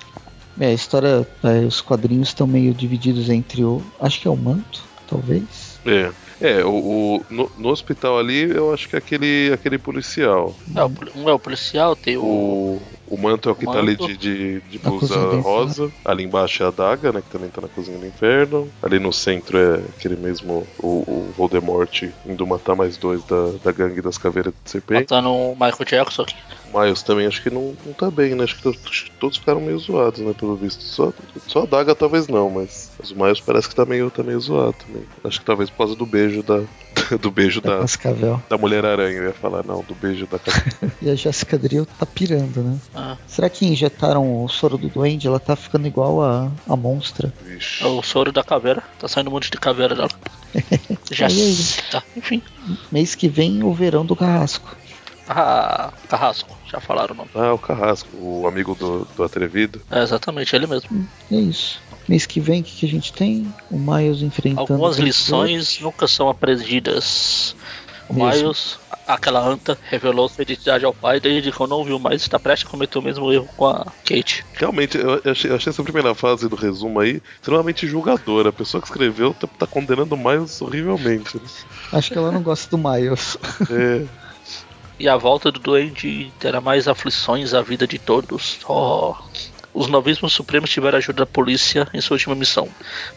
É, 0.59 0.67
a 0.69 0.73
história, 0.73 1.27
é, 1.43 1.59
os 1.67 1.81
quadrinhos 1.81 2.29
estão 2.29 2.47
meio 2.47 2.73
divididos 2.73 3.29
entre 3.29 3.63
o. 3.63 3.79
Acho 4.01 4.19
que 4.19 4.27
é 4.27 4.31
o 4.31 4.35
manto, 4.35 4.81
talvez. 5.07 5.79
É. 5.85 6.11
É, 6.41 6.65
o, 6.65 6.69
o- 6.71 7.25
no, 7.29 7.51
no 7.59 7.69
hospital 7.69 8.17
ali, 8.17 8.49
eu 8.55 8.73
acho 8.73 8.89
que 8.89 8.95
é 8.95 8.99
aquele, 8.99 9.51
aquele 9.53 9.77
policial. 9.77 10.55
É, 10.75 10.83
o 10.83 10.89
poli- 10.89 11.11
um 11.15 11.29
é 11.29 11.33
o 11.33 11.37
policial, 11.39 11.95
tem 11.95 12.17
o. 12.17 12.23
O, 12.23 12.81
o 13.11 13.17
manto 13.17 13.49
é 13.49 13.51
o 13.51 13.55
que 13.55 13.65
tá 13.65 13.77
ali 13.77 13.91
Manto. 13.91 14.07
de, 14.07 14.17
de, 14.17 14.61
de 14.61 14.79
blusa 14.79 15.15
rosa. 15.41 15.91
Ali 16.03 16.23
embaixo 16.23 16.63
é 16.63 16.67
a 16.67 16.71
daga, 16.71 17.11
né? 17.11 17.21
Que 17.21 17.29
também 17.29 17.49
tá 17.51 17.61
na 17.61 17.67
cozinha 17.67 17.97
do 17.99 18.05
inferno. 18.07 18.67
Ali 18.81 18.97
no 18.99 19.13
centro 19.13 19.57
é 19.59 19.75
aquele 19.97 20.15
mesmo. 20.15 20.67
O, 20.79 21.03
o 21.07 21.33
Voldemort 21.37 22.03
indo 22.25 22.45
matar 22.47 22.75
mais 22.75 22.97
dois 22.97 23.23
da, 23.25 23.51
da 23.63 23.71
gangue 23.71 24.01
das 24.01 24.17
caveiras 24.17 24.53
de 24.63 24.71
serpente. 24.71 25.01
Matando 25.13 25.29
o 25.31 25.51
Michael 25.53 25.85
Jackson 25.87 26.23
aqui. 26.23 26.35
O 26.73 26.79
Miles 26.79 27.01
também 27.01 27.27
acho 27.27 27.41
que 27.41 27.49
não, 27.49 27.75
não 27.85 27.93
tá 27.93 28.09
bem, 28.11 28.35
né? 28.35 28.43
Acho 28.43 28.55
que 28.55 28.61
todos, 29.19 29.37
ficaram 29.37 29.61
meio 29.61 29.79
zoados, 29.79 30.19
né? 30.19 30.33
Pelo 30.37 30.55
visto. 30.55 30.81
Só, 30.83 31.13
só 31.47 31.63
a 31.63 31.65
daga 31.65 31.95
talvez 31.95 32.27
não, 32.27 32.49
mas, 32.49 32.91
mas 32.99 33.11
o 33.11 33.15
Miles 33.15 33.39
parece 33.39 33.69
que 33.69 33.75
tá 33.75 33.85
meio, 33.85 34.09
tá 34.11 34.23
meio 34.23 34.39
zoado 34.39 34.75
também. 34.85 35.03
Acho 35.23 35.39
que 35.39 35.45
talvez 35.45 35.69
por 35.69 35.77
causa 35.77 35.95
do 35.95 36.05
beijo 36.05 36.43
da, 36.43 36.63
do 37.21 37.31
beijo 37.31 37.61
da 37.61 37.75
da, 37.75 37.81
Cascavel. 37.81 38.41
da 38.49 38.57
Mulher-Aranha, 38.57 39.17
eu 39.17 39.25
ia 39.25 39.33
falar, 39.33 39.63
não, 39.63 39.81
do 39.83 39.95
beijo 39.95 40.25
da 40.27 40.39
Cascavel. 40.39 40.91
E 41.01 41.09
a 41.09 41.15
Jessica 41.15 41.57
Drill 41.57 41.85
tá 41.85 42.05
pirando, 42.05 42.61
né? 42.63 42.77
Ah, 42.95 43.17
Será 43.27 43.49
que 43.49 43.65
injetaram 43.65 44.43
o 44.43 44.47
soro 44.49 44.77
do 44.77 44.89
Duende? 44.89 45.27
Ela 45.27 45.39
tá 45.39 45.55
ficando 45.55 45.87
igual 45.87 46.21
a, 46.23 46.51
a 46.67 46.75
monstra. 46.75 47.31
Vixe. 47.43 47.83
é 47.83 47.87
o 47.87 48.01
soro 48.01 48.31
da 48.31 48.43
caveira. 48.43 48.83
Tá 48.99 49.07
saindo 49.07 49.29
um 49.29 49.33
monte 49.33 49.51
de 49.51 49.57
caveira 49.57 49.95
dela. 49.95 50.09
Já. 51.11 51.27
Aí, 51.27 51.39
aí. 51.39 51.57
Tá, 51.91 52.03
enfim. 52.15 52.41
Mês 52.91 53.13
que 53.15 53.27
vem, 53.27 53.63
o 53.63 53.73
verão 53.73 54.05
do 54.05 54.15
Carrasco. 54.15 54.75
Ah, 55.27 55.91
Carrasco. 56.09 56.57
Já 56.71 56.79
falaram 56.79 57.13
o 57.13 57.17
nome. 57.17 57.29
Ah, 57.35 57.53
o 57.53 57.57
Carrasco, 57.57 58.09
o 58.17 58.47
amigo 58.47 58.75
do, 58.75 59.05
do 59.15 59.23
Atrevido. 59.23 59.81
É 59.89 60.01
exatamente 60.01 60.55
ele 60.55 60.67
mesmo. 60.67 61.07
É 61.31 61.35
isso. 61.35 61.81
Mês 62.07 62.25
que 62.25 62.39
vem, 62.39 62.61
o 62.61 62.63
que, 62.63 62.71
que 62.71 62.85
a 62.85 62.89
gente 62.89 63.11
tem? 63.11 63.53
O 63.69 63.77
Miles 63.77 64.21
enfrentando. 64.21 64.61
Algumas 64.61 64.97
lições 64.97 65.79
nunca 65.81 66.07
são 66.07 66.29
aprendidas. 66.29 67.55
O 68.09 68.13
Mesmo. 68.13 68.41
Miles, 68.41 68.79
aquela 69.05 69.45
anta, 69.45 69.77
revelou 69.89 70.29
sua 70.29 70.43
identidade 70.43 70.85
ao 70.85 70.93
pai 70.93 71.19
desde 71.19 71.51
que 71.51 71.59
eu 71.59 71.67
não 71.67 71.83
viu 71.83 71.99
mais. 71.99 72.21
Está 72.21 72.39
prestes 72.39 72.65
a 72.67 72.71
cometer 72.71 72.97
o 72.97 73.01
mesmo 73.01 73.31
erro 73.31 73.49
com 73.57 73.67
a 73.67 73.85
Kate. 74.05 74.45
Realmente, 74.53 74.97
eu 74.97 75.21
achei, 75.29 75.51
eu 75.51 75.55
achei 75.55 75.69
essa 75.69 75.83
primeira 75.83 76.15
fase 76.15 76.47
do 76.47 76.55
resumo 76.55 77.01
aí 77.01 77.21
extremamente 77.35 77.85
julgadora. 77.85 78.49
A 78.49 78.53
pessoa 78.53 78.81
que 78.81 78.87
escreveu 78.87 79.33
tá, 79.33 79.47
tá 79.47 79.67
condenando 79.67 80.15
o 80.15 80.17
Miles 80.17 80.61
horrivelmente. 80.61 81.41
Acho 81.91 82.11
que 82.11 82.17
ela 82.17 82.31
não 82.31 82.41
gosta 82.41 82.69
do 82.69 82.77
Miles. 82.77 83.37
É, 83.69 84.05
E 84.99 85.07
a 85.07 85.15
volta 85.15 85.51
do 85.51 85.59
Duende 85.59 86.31
terá 86.39 86.59
mais 86.59 86.87
aflições 86.87 87.53
à 87.53 87.61
vida 87.61 87.85
de 87.85 87.99
todos. 87.99 88.59
Oh. 88.67 89.15
Os 89.73 89.87
novíssimos 89.87 90.33
supremos 90.33 90.71
tiveram 90.71 90.97
ajuda 90.97 91.19
da 91.19 91.25
polícia 91.27 91.87
em 91.93 92.01
sua 92.01 92.15
última 92.15 92.33
missão, 92.33 92.67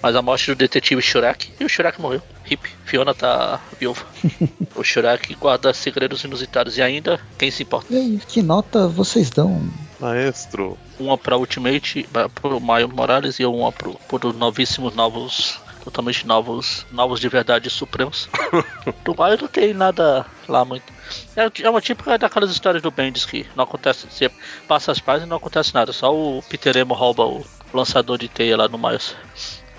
mas 0.02 0.14
a 0.14 0.20
morte 0.20 0.50
do 0.50 0.54
detetive 0.54 1.00
Shrek 1.00 1.50
e 1.58 1.64
o 1.64 1.68
Shrek 1.70 1.98
morreu. 1.98 2.20
Hip, 2.50 2.68
Fiona 2.84 3.14
tá 3.14 3.58
viúva. 3.78 4.04
o 4.76 4.84
Shrek 4.84 5.34
guarda 5.36 5.72
segredos 5.72 6.22
inusitados 6.22 6.76
e 6.76 6.82
ainda, 6.82 7.18
quem 7.38 7.50
se 7.50 7.62
importa? 7.62 7.86
E 7.90 7.96
aí, 7.96 8.20
que 8.28 8.42
nota 8.42 8.86
vocês 8.86 9.30
dão? 9.30 9.70
maestro. 9.98 10.76
Uma 10.98 11.16
pra 11.16 11.36
Ultimate, 11.36 12.06
pra- 12.12 12.28
pro 12.28 12.60
Maio 12.60 12.88
Morales 12.88 13.38
e 13.38 13.44
uma 13.44 13.70
pro, 13.72 13.94
pro 14.08 14.32
novíssimos 14.32 14.94
novos, 14.94 15.58
totalmente 15.82 16.26
novos, 16.26 16.86
novos 16.92 17.20
de 17.20 17.28
verdade 17.28 17.70
supremos. 17.70 18.28
do 19.04 19.14
Maio 19.16 19.38
não 19.40 19.48
tem 19.48 19.74
nada 19.74 20.26
lá 20.48 20.64
muito. 20.64 20.92
É, 21.36 21.50
é 21.62 21.70
uma 21.70 21.80
típica 21.80 22.18
daquelas 22.18 22.50
histórias 22.50 22.82
do 22.82 22.90
Bendis 22.90 23.24
que 23.24 23.46
não 23.56 23.64
acontece, 23.64 24.06
você 24.08 24.30
passa 24.68 24.92
as 24.92 25.00
páginas 25.00 25.26
e 25.26 25.30
não 25.30 25.36
acontece 25.36 25.74
nada, 25.74 25.92
só 25.92 26.14
o 26.14 26.42
Peter 26.48 26.76
Emo 26.76 26.94
rouba 26.94 27.24
o 27.24 27.44
lançador 27.72 28.18
de 28.18 28.28
teia 28.28 28.56
lá 28.56 28.68
no 28.68 28.78
Miles. 28.78 29.16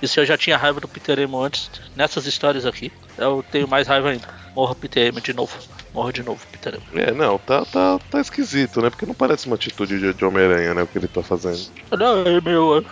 E 0.01 0.07
se 0.07 0.19
eu 0.19 0.25
já 0.25 0.35
tinha 0.35 0.57
raiva 0.57 0.79
do 0.79 0.87
Peter 0.87 1.19
Emo 1.19 1.41
antes, 1.41 1.69
nessas 1.95 2.25
histórias 2.25 2.65
aqui, 2.65 2.91
eu 3.17 3.45
tenho 3.51 3.67
mais 3.67 3.87
raiva 3.87 4.09
ainda. 4.09 4.27
Morra 4.55 4.73
Peter 4.73 5.07
Emo 5.07 5.21
de 5.21 5.33
novo. 5.33 5.55
Morra 5.93 6.11
de 6.11 6.23
novo, 6.23 6.45
Peter 6.51 6.73
Emo. 6.75 6.83
É, 6.93 7.11
não, 7.11 7.37
tá, 7.37 7.63
tá, 7.65 7.99
tá 8.09 8.19
esquisito, 8.19 8.81
né? 8.81 8.89
Porque 8.89 9.05
não 9.05 9.13
parece 9.13 9.45
uma 9.45 9.55
atitude 9.55 9.99
de, 9.99 10.13
de 10.13 10.25
Homem-Aranha, 10.25 10.73
né? 10.73 10.81
O 10.81 10.87
que 10.87 10.97
ele 10.97 11.07
tá 11.07 11.21
fazendo. 11.21 11.59
Não, 11.91 12.23
é 12.25 12.41
meu. 12.41 12.83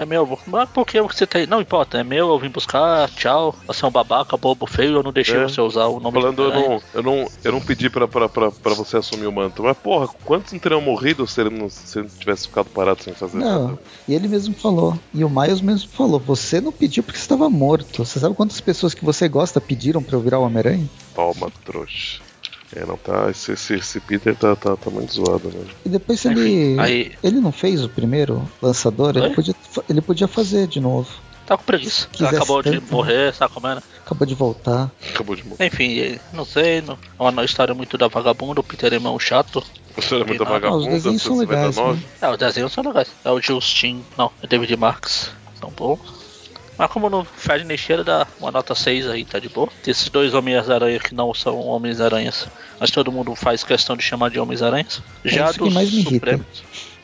É 0.00 0.06
meu. 0.06 0.38
Mas 0.46 0.66
por 0.70 0.86
que 0.86 0.98
você 1.02 1.26
tem. 1.26 1.46
Não 1.46 1.60
importa, 1.60 1.98
é 1.98 2.02
meu, 2.02 2.30
eu 2.30 2.38
vim 2.38 2.48
buscar, 2.48 3.10
tchau. 3.10 3.54
Você 3.66 3.84
é 3.84 3.88
um 3.88 3.90
babaca, 3.90 4.34
bobo, 4.34 4.66
feio, 4.66 4.94
eu 4.96 5.02
não 5.02 5.12
deixei 5.12 5.36
É. 5.36 5.42
você 5.42 5.60
usar 5.60 5.88
o 5.88 6.00
nome 6.00 6.18
Falando, 6.18 6.36
do 6.36 6.42
eu 6.44 6.50
não, 6.54 6.82
eu 6.94 7.02
não, 7.02 7.30
eu 7.44 7.52
não 7.52 7.60
pedi 7.60 7.90
pra, 7.90 8.08
pra, 8.08 8.26
pra, 8.26 8.50
pra 8.50 8.72
você 8.72 8.96
assumir 8.96 9.26
o 9.26 9.32
manto. 9.32 9.62
Mas, 9.62 9.76
porra, 9.76 10.08
quantos 10.24 10.54
não 10.54 10.58
teriam 10.58 10.80
morrido 10.80 11.26
se 11.26 11.38
ele 11.42 11.50
não, 11.50 11.68
se 11.68 11.98
ele 11.98 12.08
tivesse 12.18 12.48
ficado 12.48 12.70
parado 12.70 13.02
sem 13.02 13.12
fazer 13.12 13.36
Não, 13.36 13.68
nada? 13.68 13.78
e 14.08 14.14
ele 14.14 14.26
mesmo 14.26 14.54
falou. 14.54 14.98
E 15.12 15.22
o 15.22 15.28
Miles 15.28 15.60
mesmo 15.60 15.90
falou: 15.90 16.18
Você 16.20 16.62
não 16.62 16.72
pediu 16.72 17.02
porque 17.02 17.18
estava 17.18 17.50
morto. 17.50 18.02
Você 18.02 18.18
sabe 18.18 18.34
quantas 18.34 18.58
pessoas 18.58 18.94
que 18.94 19.04
você 19.04 19.28
gosta 19.28 19.60
pediram 19.60 20.02
pra 20.02 20.16
eu 20.16 20.20
virar 20.22 20.38
o 20.38 20.44
Homem-Aranha? 20.44 20.88
Palma, 21.14 21.52
trouxa. 21.62 22.22
É, 22.74 22.84
não 22.86 22.96
tá. 22.96 23.28
Esse, 23.30 23.52
esse, 23.52 23.74
esse 23.74 24.00
Peter 24.00 24.34
tá, 24.36 24.54
tá, 24.54 24.76
tá 24.76 24.90
muito 24.90 25.12
zoado, 25.14 25.48
né? 25.48 25.64
E 25.84 25.88
depois, 25.88 26.24
ele. 26.24 26.76
aí- 26.78 27.12
Ele 27.22 27.40
não 27.40 27.50
fez 27.52 27.82
o 27.84 27.88
primeiro 27.88 28.48
lançador, 28.62 29.16
ele 29.16 29.30
podia, 29.34 29.54
ele 29.88 30.00
podia 30.00 30.28
fazer 30.28 30.66
de 30.68 30.78
novo. 30.80 31.08
Tá 31.46 31.56
com 31.56 31.64
preguiça. 31.64 32.06
Acabou 32.26 32.62
de 32.62 32.70
né? 32.70 32.82
morrer, 32.90 33.34
sabe 33.34 33.52
como 33.52 33.66
é, 33.66 33.74
né? 33.74 33.82
Acabou 34.06 34.24
de 34.24 34.34
voltar. 34.36 34.88
Acabou 35.12 35.34
de 35.34 35.44
morrer. 35.44 35.66
Enfim, 35.66 36.16
não 36.32 36.44
sei. 36.44 36.80
Não, 36.80 36.96
é 37.18 37.22
uma 37.30 37.44
história 37.44 37.74
muito 37.74 37.98
da 37.98 38.06
vagabunda. 38.06 38.60
O 38.60 38.62
Peter 38.62 38.92
é 38.94 38.98
um 39.00 39.18
chato. 39.18 39.60
A 39.96 39.98
história 40.00 40.22
é 40.22 40.26
muito 40.26 40.42
Ah, 40.44 40.46
os 40.46 40.50
vagabunda, 40.52 40.90
desenhos 40.90 41.22
são 41.22 41.36
legais, 41.38 41.74
199. 41.74 41.98
né? 42.00 42.06
É, 42.28 42.30
os 42.30 42.38
desenhos 42.38 42.72
são 42.72 42.84
legais. 42.84 43.08
É 43.24 43.30
o 43.32 43.40
Justin. 43.40 44.04
Não, 44.16 44.30
é 44.40 44.46
David 44.46 44.76
Marks. 44.76 45.32
São 45.58 45.70
bons. 45.70 45.98
Mas 46.80 46.90
como 46.90 47.10
não 47.10 47.26
fede 47.26 47.62
nem 47.64 47.76
cheira, 47.76 48.02
dá 48.02 48.26
uma 48.40 48.50
nota 48.50 48.74
6 48.74 49.06
aí, 49.06 49.22
tá 49.22 49.38
de 49.38 49.50
boa. 49.50 49.68
Esses 49.86 50.08
dois 50.08 50.32
Homens-Aranha 50.32 50.98
que 50.98 51.14
não 51.14 51.34
são 51.34 51.58
Homens-Aranhas, 51.58 52.48
mas 52.80 52.90
todo 52.90 53.12
mundo 53.12 53.34
faz 53.34 53.62
questão 53.62 53.94
de 53.94 54.02
chamar 54.02 54.30
de 54.30 54.40
Homens-Aranhas. 54.40 55.02
Já 55.22 55.42
É 55.42 55.50
isso 55.50 55.58
que 55.58 55.64
dos 55.66 55.74
mais 55.74 55.92
me 55.92 55.98
irrita. 55.98 56.14
Supremos. 56.14 56.46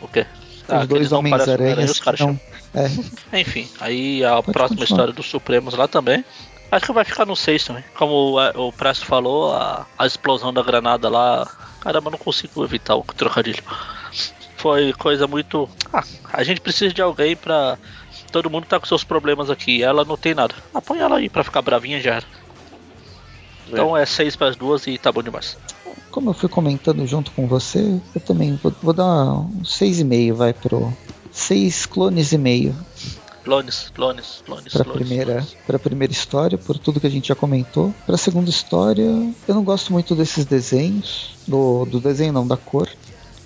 O 0.01 0.09
quê? 0.09 0.25
Ah, 0.67 0.79
Os 0.81 0.87
dois 0.89 1.13
Homens-Aranhas 1.13 2.01
não. 2.19 2.41
É. 2.73 2.89
Enfim, 3.39 3.69
aí 3.79 4.25
a 4.25 4.43
próxima 4.43 4.79
continuar. 4.81 4.85
história 4.85 5.13
dos 5.13 5.27
Supremos 5.27 5.75
lá 5.75 5.87
também. 5.87 6.25
Acho 6.73 6.87
que 6.87 6.93
vai 6.93 7.05
ficar 7.05 7.27
no 7.27 7.37
6 7.37 7.65
também. 7.67 7.85
Como 7.99 8.39
o, 8.41 8.69
o 8.69 8.73
Presto 8.73 9.05
falou, 9.05 9.53
a, 9.55 9.87
a 9.99 10.07
explosão 10.07 10.55
da 10.55 10.63
granada 10.63 11.11
lá. 11.11 11.47
Caramba, 11.81 12.11
não 12.11 12.19
consigo 12.19 12.65
evitar 12.65 12.97
o 12.97 13.05
trocadilho. 13.15 13.63
Foi 14.57 14.95
coisa 14.95 15.27
muito. 15.27 15.69
Ah, 15.93 16.03
a 16.33 16.43
gente 16.43 16.63
precisa 16.63 16.95
de 16.95 17.03
alguém 17.03 17.37
pra. 17.37 17.77
Todo 18.31 18.51
mundo 18.51 18.67
tá 18.67 18.79
com 18.79 18.87
seus 18.87 19.05
problemas 19.05 19.51
aqui. 19.51 19.83
Ela 19.83 20.05
não 20.05 20.17
tem 20.17 20.35
nada. 20.35 20.55
Ah, 20.75 20.81
põe 20.81 20.99
ela 20.99 21.19
aí 21.19 21.29
pra 21.29 21.45
ficar 21.45 21.63
bravinha 21.63 22.01
já 22.01 22.17
era. 22.17 22.27
Então 23.69 23.97
é 23.97 24.07
6 24.07 24.37
para 24.37 24.49
as 24.49 24.57
duas 24.57 24.87
e 24.87 24.97
tá 24.97 25.11
bom 25.11 25.23
demais. 25.23 25.57
como 26.11 26.31
eu 26.31 26.35
fui 26.35 26.49
comentando 26.49 27.05
junto 27.07 27.33
com 27.33 27.47
você, 27.47 28.01
eu 28.15 28.21
também 28.21 28.59
vou, 28.63 28.73
vou 28.83 28.93
dar 28.93 29.05
um 29.05 29.63
6,5, 29.63 30.33
vai 30.33 30.53
pro. 30.53 30.93
6 31.33 31.85
clones 31.85 32.33
e 32.33 32.39
meio 32.39 32.75
Clones, 33.47 33.93
clones, 33.95 34.43
clones, 34.45 34.73
para 34.73 34.85
primeira 34.85 35.47
para 35.65 35.79
primeira 35.79 36.13
história, 36.13 36.59
por 36.59 36.77
tudo 36.77 36.99
que 36.99 37.07
a 37.07 37.11
gente 37.11 37.29
já 37.29 37.35
comentou. 37.37 37.95
Para 38.05 38.17
segunda 38.17 38.51
história, 38.51 39.05
eu 39.05 39.55
não 39.55 39.63
gosto 39.63 39.93
muito 39.93 40.17
desses 40.17 40.45
desenhos, 40.45 41.37
do, 41.47 41.85
do 41.85 42.01
desenho 42.01 42.33
não, 42.33 42.45
da 42.45 42.57
cor, 42.57 42.89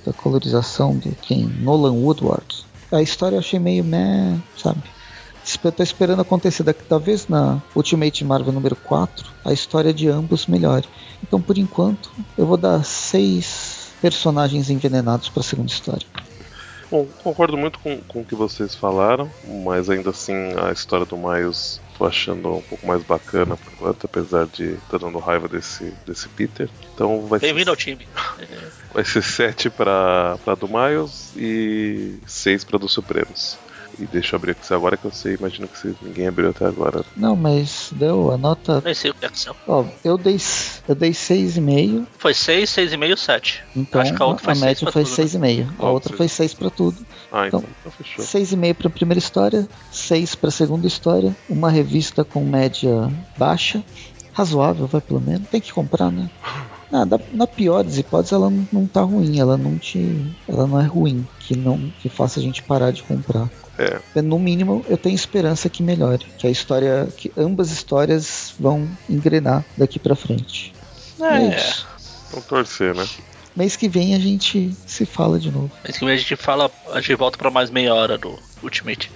da 0.02 0.10
colorização 0.10 0.96
do 0.96 1.14
quem 1.16 1.44
Nolan 1.44 1.92
Woodward. 1.92 2.59
A 2.92 3.00
história 3.02 3.36
eu 3.36 3.40
achei 3.40 3.58
meio 3.58 3.84
meh, 3.84 4.38
sabe? 4.56 4.82
Espe- 5.44 5.70
Tô 5.72 5.82
esperando 5.82 6.20
acontecer 6.22 6.62
daqui, 6.62 6.82
talvez 6.84 7.28
na 7.28 7.62
Ultimate 7.74 8.24
Marvel 8.24 8.52
número 8.52 8.76
4, 8.76 9.32
a 9.44 9.52
história 9.52 9.92
de 9.94 10.08
ambos 10.08 10.46
melhore. 10.46 10.86
Então, 11.22 11.40
por 11.40 11.56
enquanto, 11.56 12.12
eu 12.36 12.46
vou 12.46 12.56
dar 12.56 12.84
seis 12.84 13.92
personagens 14.00 14.70
envenenados 14.70 15.28
para 15.28 15.40
a 15.40 15.44
segunda 15.44 15.70
história. 15.70 16.06
Bom, 16.90 17.06
concordo 17.22 17.56
muito 17.56 17.78
com, 17.78 17.98
com 18.02 18.20
o 18.22 18.24
que 18.24 18.34
vocês 18.34 18.74
falaram, 18.74 19.30
mas 19.64 19.88
ainda 19.88 20.10
assim 20.10 20.34
a 20.60 20.72
história 20.72 21.06
do 21.06 21.16
Miles 21.16 21.80
tô 21.96 22.04
achando 22.04 22.56
um 22.56 22.62
pouco 22.62 22.84
mais 22.86 23.04
bacana 23.04 23.56
por 23.56 23.72
enquanto, 23.72 24.06
apesar 24.06 24.46
de 24.46 24.72
estar 24.74 24.98
dando 24.98 25.18
raiva 25.20 25.46
desse, 25.46 25.92
desse 26.04 26.28
Peter. 26.30 26.68
Então 26.92 27.22
vai 27.26 27.38
ser, 27.38 27.46
Bem-vindo 27.46 27.70
ao 27.70 27.76
time. 27.76 28.08
vai 28.92 29.04
ser 29.04 29.22
7 29.22 29.70
pra, 29.70 30.36
pra 30.44 30.54
do 30.54 30.68
Miles 30.68 31.32
e 31.36 32.14
6 32.26 32.64
pra 32.64 32.78
dos 32.78 32.92
Supremos. 32.92 33.58
E 33.98 34.06
deixa 34.06 34.34
eu 34.34 34.38
abrir 34.38 34.52
aqui 34.52 34.72
agora 34.72 34.96
que 34.96 35.04
eu 35.04 35.10
sei, 35.10 35.34
imagino 35.34 35.68
que 35.68 35.76
se 35.76 35.94
ninguém 36.00 36.26
abriu 36.28 36.48
até 36.50 36.64
agora. 36.64 37.04
Não, 37.16 37.34
mas 37.36 37.90
deu 37.92 38.30
a 38.30 38.38
nota. 38.38 38.80
Nem 38.82 38.94
sei 38.94 39.10
o 39.10 39.14
que 39.14 39.26
é 39.26 39.28
que 39.28 39.38
são. 39.38 39.54
Ó, 39.66 39.84
eu 40.04 40.16
dei 40.16 40.38
eu 40.88 40.94
dei 40.94 41.10
6,5, 41.10 42.06
Foi 42.16 42.32
6, 42.32 42.70
6,5, 42.70 43.16
7. 43.16 43.62
então 43.76 44.00
Acho 44.00 44.14
que 44.14 44.22
a 44.22 44.26
outra 44.26 44.44
foi 44.44 44.52
a 44.52 44.54
seis 44.54 44.64
média 44.64 44.80
pra 44.84 44.92
foi 44.92 45.04
tudo, 45.04 45.10
né? 45.40 45.56
6,5. 45.56 45.74
A 45.84 45.90
outra 45.90 46.16
foi 46.16 46.28
você- 46.28 46.34
6 46.36 46.54
para 46.54 46.70
tudo. 46.70 47.06
Ah, 47.32 47.46
então, 47.48 47.58
Então, 47.60 47.70
então 47.80 47.92
fechou. 47.92 48.24
6,5 48.24 48.74
para 48.74 48.86
a 48.88 48.90
primeira 48.90 49.18
história, 49.18 49.68
6 49.92 50.34
para 50.34 50.48
a 50.48 50.52
segunda 50.52 50.86
história, 50.86 51.36
uma 51.48 51.68
revista 51.70 52.24
com 52.24 52.42
média 52.44 53.10
baixa, 53.36 53.82
razoável, 54.32 54.86
vai 54.86 55.00
pelo 55.00 55.20
menos. 55.20 55.46
Tem 55.48 55.60
que 55.60 55.72
comprar, 55.72 56.10
né? 56.10 56.30
Ah, 56.92 57.04
da- 57.04 57.20
na 57.32 57.46
pior 57.46 57.84
das 57.84 57.98
hipóteses, 57.98 58.32
ela 58.32 58.50
não, 58.50 58.66
não 58.72 58.86
tá 58.86 59.00
ruim, 59.02 59.38
ela 59.38 59.56
não 59.56 59.78
te. 59.78 60.22
Ela 60.48 60.66
não 60.66 60.80
é 60.80 60.84
ruim, 60.84 61.26
que 61.38 61.56
não 61.56 61.78
que 62.00 62.08
faça 62.08 62.40
a 62.40 62.42
gente 62.42 62.62
parar 62.62 62.90
de 62.90 63.02
comprar. 63.02 63.48
É, 63.78 64.20
No 64.22 64.38
mínimo, 64.38 64.84
eu 64.88 64.96
tenho 64.98 65.14
esperança 65.14 65.70
que 65.70 65.82
melhore, 65.82 66.26
que 66.36 66.46
a 66.46 66.50
história, 66.50 67.08
que 67.16 67.32
ambas 67.36 67.70
histórias 67.70 68.52
vão 68.58 68.88
engrenar 69.08 69.64
daqui 69.76 69.98
pra 69.98 70.14
frente. 70.16 70.74
É, 71.20 71.56
isso. 71.56 71.86
vamos 72.30 72.46
torcer, 72.46 72.94
né? 72.94 73.06
Mês 73.56 73.76
que 73.76 73.88
vem 73.88 74.14
a 74.14 74.18
gente 74.18 74.76
se 74.86 75.04
fala 75.06 75.38
de 75.38 75.50
novo. 75.50 75.70
Mês 75.84 75.96
que 75.96 76.04
vem 76.04 76.14
a 76.14 76.18
gente 76.18 76.36
fala, 76.36 76.70
a 76.92 77.00
gente 77.00 77.14
volta 77.14 77.38
pra 77.38 77.50
mais 77.50 77.70
meia 77.70 77.94
hora 77.94 78.18
do 78.18 78.38
Ultimate. 78.62 79.10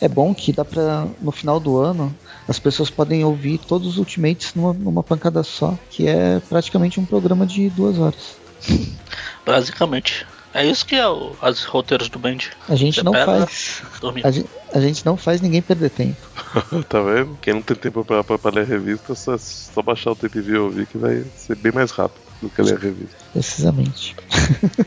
É 0.00 0.08
bom 0.08 0.34
que 0.34 0.52
dá 0.52 0.64
pra, 0.64 1.06
no 1.20 1.32
final 1.32 1.58
do 1.58 1.78
ano, 1.78 2.14
as 2.48 2.58
pessoas 2.58 2.90
podem 2.90 3.24
ouvir 3.24 3.58
todos 3.58 3.86
os 3.86 3.98
Ultimates 3.98 4.54
numa, 4.54 4.72
numa 4.72 5.02
pancada 5.02 5.42
só, 5.42 5.78
que 5.90 6.06
é 6.06 6.40
praticamente 6.48 7.00
um 7.00 7.04
programa 7.04 7.46
de 7.46 7.68
duas 7.70 7.98
horas. 7.98 8.36
Basicamente. 9.46 10.26
É 10.52 10.64
isso 10.64 10.86
que 10.86 10.94
é 10.94 11.08
o, 11.08 11.32
as 11.42 11.64
roteiros 11.64 12.08
do 12.08 12.16
Band. 12.16 12.38
A 12.68 12.76
gente 12.76 12.94
Você 12.94 13.02
não 13.02 13.12
faz. 13.12 13.82
dormir. 14.00 14.24
A 14.24 14.30
gente, 14.30 14.48
a 14.72 14.80
gente 14.80 15.04
não 15.04 15.16
faz 15.16 15.40
ninguém 15.40 15.60
perder 15.60 15.90
tempo. 15.90 16.16
tá 16.88 17.00
vendo? 17.00 17.36
Quem 17.42 17.54
não 17.54 17.62
tem 17.62 17.76
tempo 17.76 18.04
pra, 18.04 18.22
pra, 18.22 18.38
pra 18.38 18.52
ler 18.52 18.60
a 18.60 18.64
revista, 18.64 19.16
só, 19.16 19.36
só 19.36 19.82
baixar 19.82 20.12
o 20.12 20.16
tape 20.16 20.38
e 20.38 20.56
ouvir 20.56 20.86
que 20.86 20.96
vai 20.96 21.24
ser 21.36 21.56
bem 21.56 21.72
mais 21.72 21.90
rápido 21.90 22.22
do 22.40 22.48
que 22.48 22.62
ler 22.62 22.76
a 22.76 22.78
revista. 22.78 23.16
Precisamente. 23.32 24.14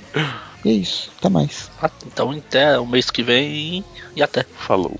e 0.68 0.72
é 0.72 0.74
isso. 0.74 1.10
Até 1.18 1.30
mais. 1.30 1.70
Ah, 1.82 1.90
Então 2.06 2.32
até 2.32 2.78
o 2.80 2.86
mês 2.86 3.10
que 3.10 3.24
vem 3.24 3.84
e 4.16 4.22
até. 4.22 4.44
Falou. 4.44 5.00